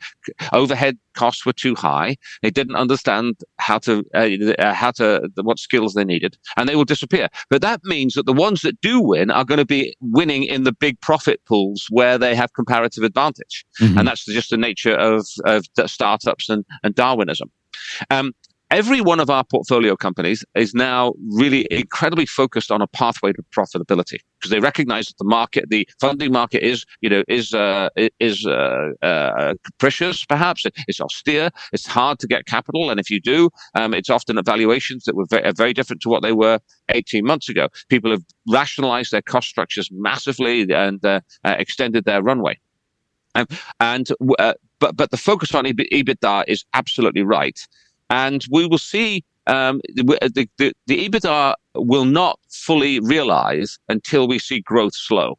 [0.51, 2.17] overhead costs were too high.
[2.41, 4.27] They didn't understand how to uh,
[4.59, 7.29] uh how to what skills they needed, and they will disappear.
[7.49, 10.63] But that means that the ones that do win are going to be winning in
[10.63, 13.97] the big profit pools where they have comparative advantage, mm-hmm.
[13.97, 17.49] and that's just the nature of, of startups and, and Darwinism.
[18.09, 18.33] Um,
[18.73, 23.43] every one of our portfolio companies is now really incredibly focused on a pathway to
[23.55, 27.89] profitability because they recognize that the market, the funding market is, you know, is, uh,
[28.19, 30.65] is, uh, uh, capricious perhaps.
[30.87, 31.51] It's austere.
[31.71, 32.89] It's hard to get capital.
[32.89, 36.09] And if you do, um, it's often at valuations that were very, very different to
[36.09, 36.59] what they were
[36.89, 37.67] 18 months ago.
[37.89, 42.57] People have rationalized their cost structures massively and uh, uh, extended their runway.
[43.35, 43.45] Um,
[43.79, 44.09] and,
[44.39, 47.59] uh, but, but the focus on EBITDA is absolutely right
[48.13, 54.37] and we will see um, the, the, the EBITDA will not fully realize until we
[54.37, 55.37] see growth slow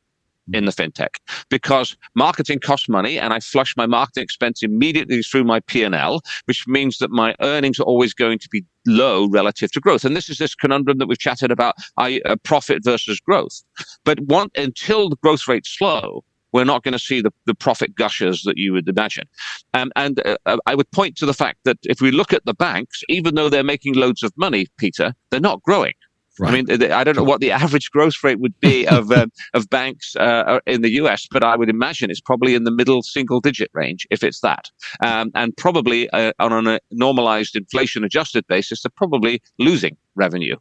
[0.52, 1.14] in the fintech
[1.48, 6.66] because marketing costs money and I flush my marketing expense immediately through my P&L, which
[6.66, 10.04] means that my earnings are always going to be low relative to growth.
[10.04, 13.62] And this is this conundrum that we've chatted about, I, uh, profit versus growth.
[14.04, 16.24] But one, until the growth rate's slow,
[16.54, 19.26] we're not going to see the, the profit gushers that you would imagine.
[19.74, 22.44] Um, and uh, uh, I would point to the fact that if we look at
[22.46, 25.94] the banks, even though they're making loads of money, Peter, they're not growing.
[26.38, 26.50] Right.
[26.50, 29.68] I mean, I don't know what the average growth rate would be of um, of
[29.70, 33.40] banks uh, in the US, but I would imagine it's probably in the middle single
[33.40, 34.70] digit range, if it's that.
[35.04, 40.56] Um, and probably uh, on a normalized inflation adjusted basis, they're probably losing revenue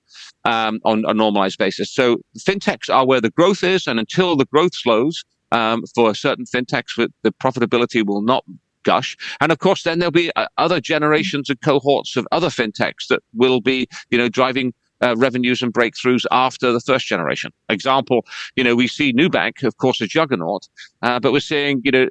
[0.46, 1.92] um, on a normalized basis.
[1.92, 5.24] So fintechs are where the growth is, and until the growth slows,
[5.54, 8.44] um, for certain fintechs, the profitability will not
[8.84, 9.16] gush.
[9.40, 13.22] And of course, then there'll be uh, other generations and cohorts of other fintechs that
[13.34, 17.52] will be, you know, driving uh, revenues and breakthroughs after the first generation.
[17.70, 18.26] Example,
[18.56, 20.68] you know, we see Nubank, of course, a juggernaut,
[21.02, 22.08] uh, but we're seeing, you know,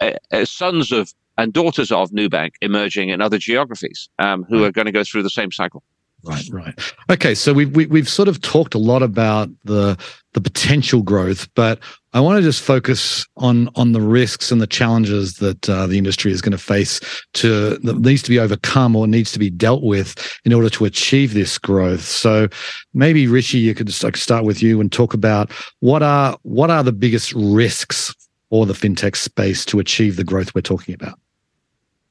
[0.00, 4.70] uh, uh sons of and daughters of Nubank emerging in other geographies um, who are
[4.70, 5.82] going to go through the same cycle.
[6.24, 6.94] Right, right.
[7.10, 9.98] Okay, so we've we, have we have sort of talked a lot about the
[10.34, 11.80] the potential growth, but
[12.12, 15.98] I want to just focus on on the risks and the challenges that uh, the
[15.98, 17.00] industry is going to face
[17.34, 20.84] to that needs to be overcome or needs to be dealt with in order to
[20.84, 22.02] achieve this growth.
[22.02, 22.48] So
[22.94, 25.50] maybe Rishi, you could just start with you and talk about
[25.80, 28.14] what are what are the biggest risks
[28.48, 31.18] for the fintech space to achieve the growth we're talking about.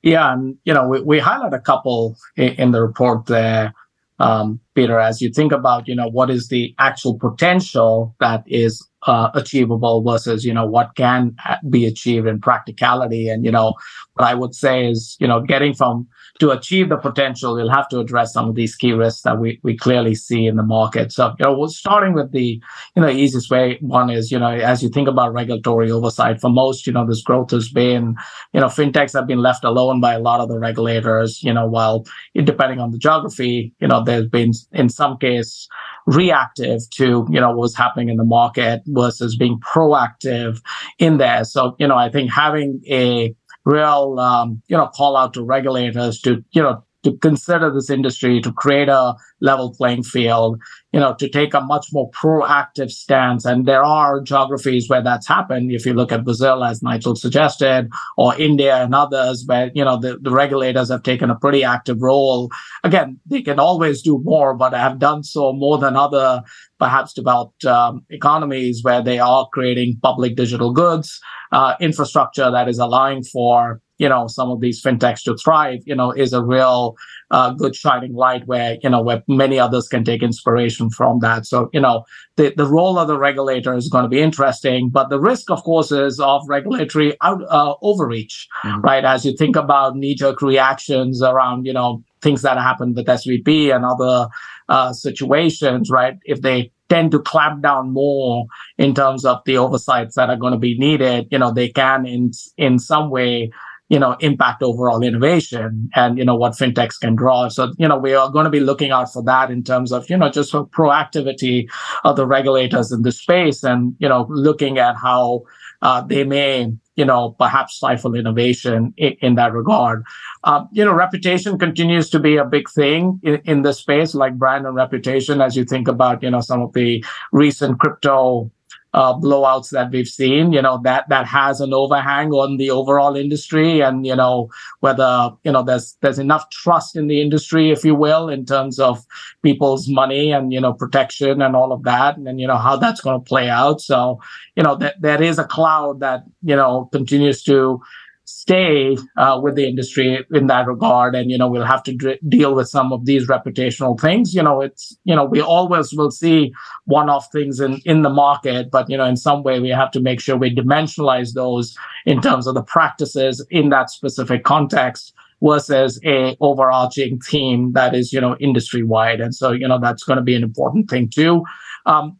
[0.01, 3.73] Yeah, and you know we, we highlight a couple in, in the report there
[4.21, 8.87] um, Peter, as you think about, you know, what is the actual potential that is
[9.03, 11.35] uh, achievable versus, you know, what can
[11.69, 13.29] be achieved in practicality.
[13.29, 13.73] And, you know,
[14.13, 16.07] what I would say is, you know, getting from
[16.39, 19.59] to achieve the potential, we'll have to address some of these key risks that we,
[19.63, 21.11] we clearly see in the market.
[21.11, 22.61] So, you know, starting with the,
[22.95, 23.77] you know, easiest way.
[23.81, 27.21] One is, you know, as you think about regulatory oversight, for most, you know, this
[27.21, 28.15] growth has been,
[28.53, 31.67] you know, fintechs have been left alone by a lot of the regulators, you know,
[31.67, 35.67] while depending on the geography, you know, there's been in some case
[36.11, 40.61] reactive to, you know, what was happening in the market versus being proactive
[40.99, 41.43] in there.
[41.43, 43.33] So, you know, I think having a
[43.65, 48.41] real, um, you know, call out to regulators to, you know, to consider this industry,
[48.41, 50.59] to create a level playing field,
[50.91, 53.45] you know, to take a much more proactive stance.
[53.45, 55.71] And there are geographies where that's happened.
[55.71, 59.97] If you look at Brazil, as Nigel suggested, or India and others, where, you know,
[59.97, 62.51] the, the regulators have taken a pretty active role.
[62.83, 66.43] Again, they can always do more, but have done so more than other
[66.79, 71.19] perhaps developed um, economies where they are creating public digital goods
[71.51, 75.95] uh, infrastructure that is allowing for you know some of these fintechs to thrive you
[75.95, 76.95] know is a real
[77.29, 81.45] uh, good shining light where you know where many others can take inspiration from that.
[81.45, 82.03] So you know
[82.35, 85.63] the, the role of the regulator is going to be interesting but the risk of
[85.63, 88.81] course is of regulatory out, uh, overreach mm-hmm.
[88.81, 89.05] right?
[89.05, 93.85] As you think about knee-jerk reactions around you know things that happen with svb and
[93.85, 94.27] other
[94.69, 96.17] uh, situations right?
[96.25, 98.45] If they tend to clamp down more
[98.77, 102.05] in terms of the oversights that are going to be needed, you know, they can
[102.05, 103.49] in in some way,
[103.91, 107.49] you know, impact overall innovation and you know what fintechs can draw.
[107.49, 110.09] So you know, we are going to be looking out for that in terms of
[110.09, 111.69] you know just for proactivity
[112.05, 115.41] of the regulators in the space and you know looking at how
[115.81, 120.03] uh, they may you know, perhaps stifle innovation in, in that regard.
[120.43, 124.37] Uh, you know, reputation continues to be a big thing in, in this space, like
[124.37, 128.51] brand and reputation, as you think about, you know, some of the recent crypto
[128.93, 133.15] uh, blowouts that we've seen, you know, that, that has an overhang on the overall
[133.15, 134.49] industry and, you know,
[134.81, 138.79] whether, you know, there's, there's enough trust in the industry, if you will, in terms
[138.79, 139.05] of
[139.43, 142.17] people's money and, you know, protection and all of that.
[142.17, 143.79] And, you know, how that's going to play out.
[143.79, 144.19] So,
[144.55, 147.81] you know, that there is a cloud that, you know, continues to,
[148.25, 151.15] stay uh, with the industry in that regard.
[151.15, 154.33] And you know we'll have to d- deal with some of these reputational things.
[154.33, 156.53] You know it's you know we always will see
[156.85, 159.99] one-off things in in the market but you know in some way we have to
[159.99, 165.99] make sure we dimensionalize those in terms of the practices in that specific context versus
[166.05, 170.17] a overarching theme that is you know industry wide and so you know that's going
[170.17, 171.43] to be an important thing too.
[171.85, 172.17] Um,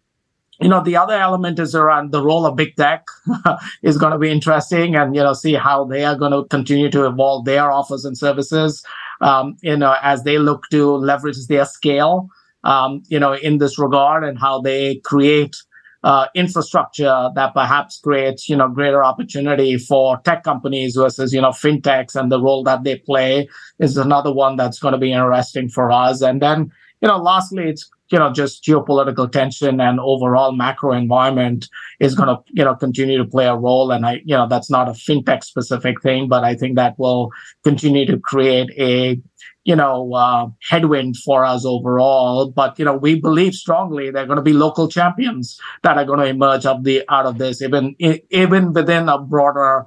[0.61, 3.05] you know the other element is around the role of big tech
[3.83, 6.89] is going to be interesting and you know see how they are going to continue
[6.89, 8.83] to evolve their offers and services
[9.21, 12.29] um, you know as they look to leverage their scale
[12.63, 15.55] um, you know in this regard and how they create
[16.03, 21.49] uh, infrastructure that perhaps creates you know greater opportunity for tech companies versus you know
[21.49, 23.47] fintechs and the role that they play
[23.79, 26.21] is another one that's going to be interesting for us.
[26.21, 31.69] And then you know lastly it's you know, just geopolitical tension and overall macro environment
[31.99, 33.91] is going to, you know, continue to play a role.
[33.91, 37.29] And I, you know, that's not a fintech specific thing, but I think that will
[37.63, 39.19] continue to create a,
[39.63, 42.49] you know, uh, headwind for us overall.
[42.51, 46.05] But you know, we believe strongly there are going to be local champions that are
[46.05, 47.95] going to emerge of the out of this, even
[48.29, 49.85] even within a broader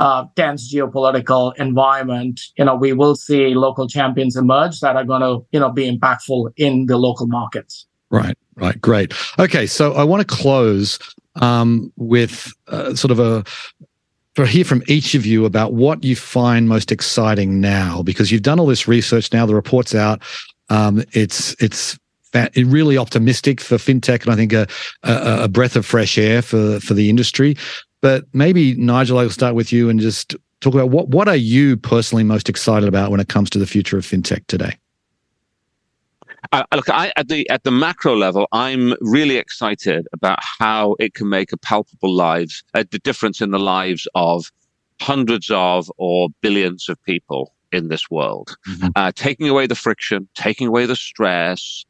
[0.00, 5.20] uh, tense geopolitical environment, you know, we will see local champions emerge that are going
[5.20, 7.86] to, you know, be impactful in the local markets.
[8.10, 9.12] Right, right, great.
[9.38, 10.98] Okay, so I want to close
[11.36, 13.44] um, with uh, sort of a
[14.36, 18.42] to hear from each of you about what you find most exciting now, because you've
[18.42, 19.44] done all this research now.
[19.44, 20.22] The report's out.
[20.70, 21.98] Um, it's it's
[22.56, 24.66] really optimistic for fintech, and I think a,
[25.02, 27.56] a, a breath of fresh air for for the industry.
[28.00, 31.76] But maybe Nigel, I'll start with you and just talk about what what are you
[31.76, 34.76] personally most excited about when it comes to the future of fintech today?
[36.52, 41.14] Uh, look, I, at the at the macro level, I'm really excited about how it
[41.14, 44.50] can make a palpable lives, the difference in the lives of
[45.00, 48.88] hundreds of or billions of people in this world, mm-hmm.
[48.96, 51.84] uh, taking away the friction, taking away the stress,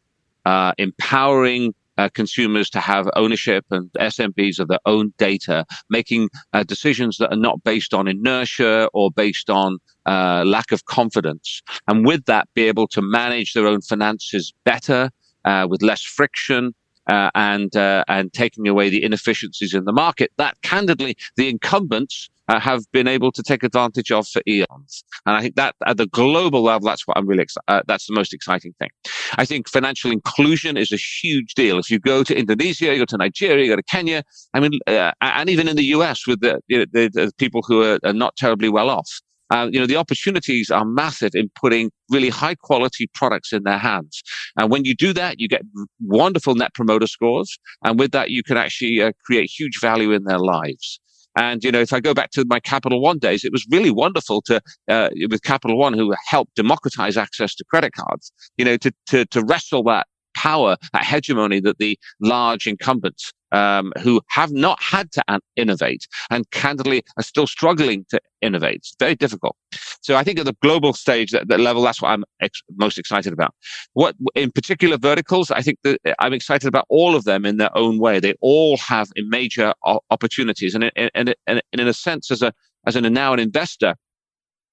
[0.45, 6.63] uh, empowering uh, consumers to have ownership and SMBs of their own data, making uh,
[6.63, 11.63] decisions that are not based on inertia or based on uh, lack of confidence.
[11.89, 15.11] And with that, be able to manage their own finances better,
[15.45, 16.75] uh, with less friction,
[17.07, 22.29] uh, and uh, and taking away the inefficiencies in the market that candidly the incumbents
[22.51, 25.05] uh, have been able to take advantage of for eons.
[25.25, 27.65] And I think that at the global level, that's what I'm really excited.
[27.69, 28.91] Uh, that's the most exciting thing.
[29.39, 31.79] I think financial inclusion is a huge deal.
[31.79, 34.73] If you go to Indonesia, you go to Nigeria, you go to Kenya, I mean,
[34.89, 38.35] uh, and even in the US with the, the, the people who are, are not
[38.37, 39.09] terribly well off.
[39.51, 43.79] Uh, you know, the opportunities are massive in putting really high quality products in their
[43.79, 44.23] hands.
[44.57, 45.63] And when you do that, you get
[46.01, 47.59] wonderful net promoter scores.
[47.85, 51.01] And with that, you can actually uh, create huge value in their lives.
[51.37, 53.91] And, you know, if I go back to my Capital One days, it was really
[53.91, 58.77] wonderful to, uh, with Capital One, who helped democratize access to credit cards, you know,
[58.79, 60.07] to, to, to wrestle that
[60.37, 65.23] power, that hegemony that the large incumbents um, who have not had to
[65.57, 68.77] innovate and candidly are still struggling to innovate.
[68.77, 69.57] It's very difficult.
[70.03, 72.99] So I think at the global stage, at that level, that's what I'm ex- most
[72.99, 73.55] excited about.
[73.93, 77.77] What in particular verticals, I think that I'm excited about all of them in their
[77.77, 78.21] own way.
[78.21, 79.75] They all have major
[80.11, 82.53] opportunities, and, and, and, and in a sense, as a
[82.87, 83.95] as an now an investor,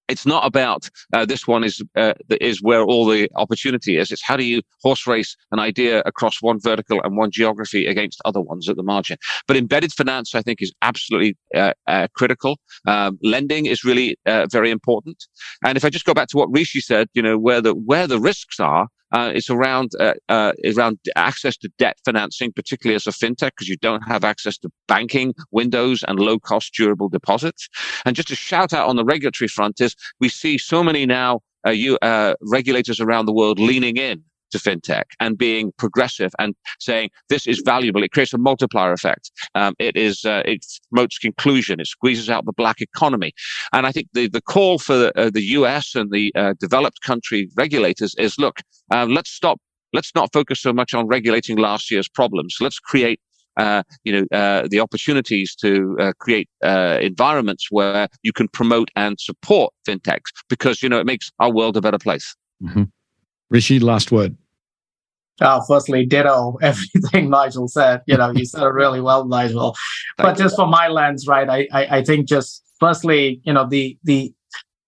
[0.08, 4.12] it's not about uh, this one is uh, is where all the opportunity is.
[4.12, 8.22] It's how do you horse race an idea across one vertical and one geography against
[8.26, 9.18] other ones at the margin.
[9.48, 12.58] But embedded finance, I think, is absolutely uh, uh critical.
[12.86, 15.26] Um, lending is really uh, very important.
[15.64, 18.08] And if I just go back to what Rishi said, you know, where the where
[18.08, 23.08] the risks are, uh, it's around uh, uh, around access to debt financing, particularly as
[23.08, 27.70] a fintech, because you don't have access to banking windows and low cost durable deposits.
[28.06, 31.42] And just a shout out on the regulatory front is we see so many now
[31.66, 36.56] uh, you, uh, regulators around the world leaning in to fintech and being progressive and
[36.80, 38.04] saying this is valuable.
[38.04, 39.32] It creates a multiplier effect.
[39.56, 41.80] Um, it is uh, it promotes conclusion.
[41.80, 43.34] It squeezes out the black economy.
[43.74, 45.96] And I think the the call for the, uh, the U.S.
[45.96, 48.60] and the uh, developed country regulators is look,
[48.92, 49.60] um, let's stop.
[49.94, 52.58] Let's not focus so much on regulating last year's problems.
[52.60, 53.20] Let's create
[53.58, 58.90] uh, you know, uh, the opportunities to uh, create uh, environments where you can promote
[58.96, 62.36] and support fintechs because, you know, it makes our world a better place.
[62.64, 62.84] Mm-hmm.
[63.50, 64.36] Rishi, last word.
[65.40, 68.02] Uh, firstly, ditto everything Nigel said.
[68.08, 69.76] You know, you said it really well, Nigel.
[70.18, 73.98] but just for my lens, right, I, I, I think just firstly, you know, the
[74.04, 74.34] the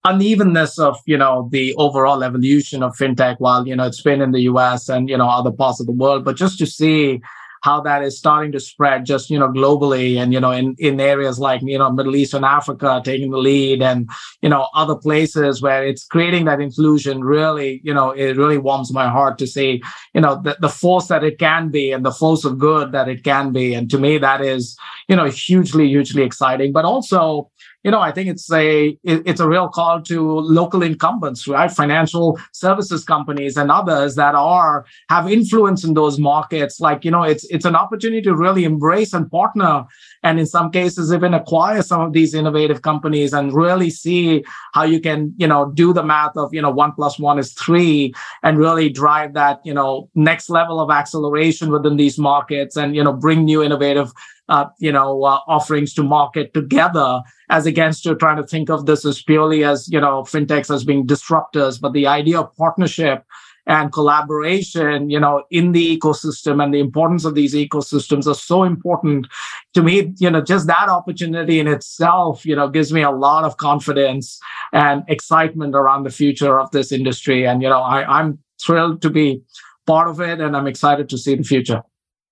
[0.05, 4.31] unevenness of you know the overall evolution of fintech while you know it's been in
[4.31, 7.19] the us and you know other parts of the world but just to see
[7.61, 10.99] how that is starting to spread just you know globally and you know in in
[10.99, 14.09] areas like you know middle east and africa taking the lead and
[14.41, 18.93] you know other places where it's creating that inclusion really you know it really warms
[18.93, 19.81] my heart to see
[20.13, 23.07] you know the, the force that it can be and the force of good that
[23.07, 23.73] it can be.
[23.73, 26.71] And to me that is you know hugely hugely exciting.
[26.71, 27.49] But also
[27.83, 31.71] you know, I think it's a it's a real call to local incumbents, right?
[31.71, 36.81] Financial services companies and others that are have influence in those markets.
[36.81, 39.85] Like, you know, it's it's an opportunity to really embrace and partner,
[40.23, 44.83] and in some cases even acquire some of these innovative companies and really see how
[44.83, 48.13] you can, you know, do the math of you know one plus one is three,
[48.43, 53.03] and really drive that you know next level of acceleration within these markets, and you
[53.05, 54.11] know bring new innovative
[54.49, 58.85] uh, you know, uh, offerings to market together as against to trying to think of
[58.85, 61.79] this as purely as, you know, fintechs as being disruptors.
[61.79, 63.23] But the idea of partnership
[63.67, 68.63] and collaboration, you know, in the ecosystem and the importance of these ecosystems are so
[68.63, 69.27] important
[69.75, 70.11] to me.
[70.17, 74.39] You know, just that opportunity in itself, you know, gives me a lot of confidence
[74.73, 77.45] and excitement around the future of this industry.
[77.45, 79.43] And, you know, I, I'm thrilled to be
[79.85, 81.83] part of it and I'm excited to see the future.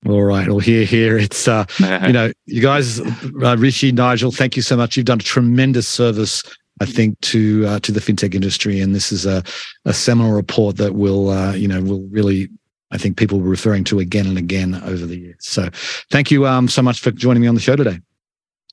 [0.05, 0.47] All right.
[0.47, 1.17] Well, hear, hear.
[1.17, 4.95] It's, uh, you know, you guys, uh, Rishi, Nigel, thank you so much.
[4.95, 6.43] You've done a tremendous service,
[6.79, 8.79] I think, to uh, to the fintech industry.
[8.79, 9.43] And this is a,
[9.85, 12.49] a seminal report that will, uh, you know, will really,
[12.91, 15.37] I think people were referring to again and again over the years.
[15.39, 15.69] So
[16.11, 17.99] thank you um, so much for joining me on the show today.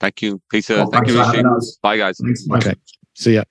[0.01, 0.77] Thank you, Peter.
[0.77, 1.43] Well, thank you, Rishi.
[1.83, 2.20] Bye, guys.
[2.22, 2.75] Thanks, okay.
[3.14, 3.45] See ya.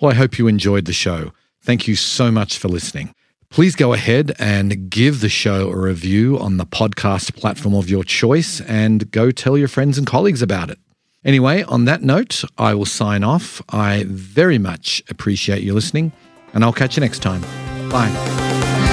[0.00, 1.32] Well, I hope you enjoyed the show.
[1.62, 3.14] Thank you so much for listening
[3.52, 8.02] please go ahead and give the show a review on the podcast platform of your
[8.02, 10.78] choice and go tell your friends and colleagues about it.
[11.24, 13.62] Anyway, on that note, I will sign off.
[13.68, 16.12] I very much appreciate you listening,
[16.54, 17.42] and I'll catch you next time.
[17.90, 18.90] Bye.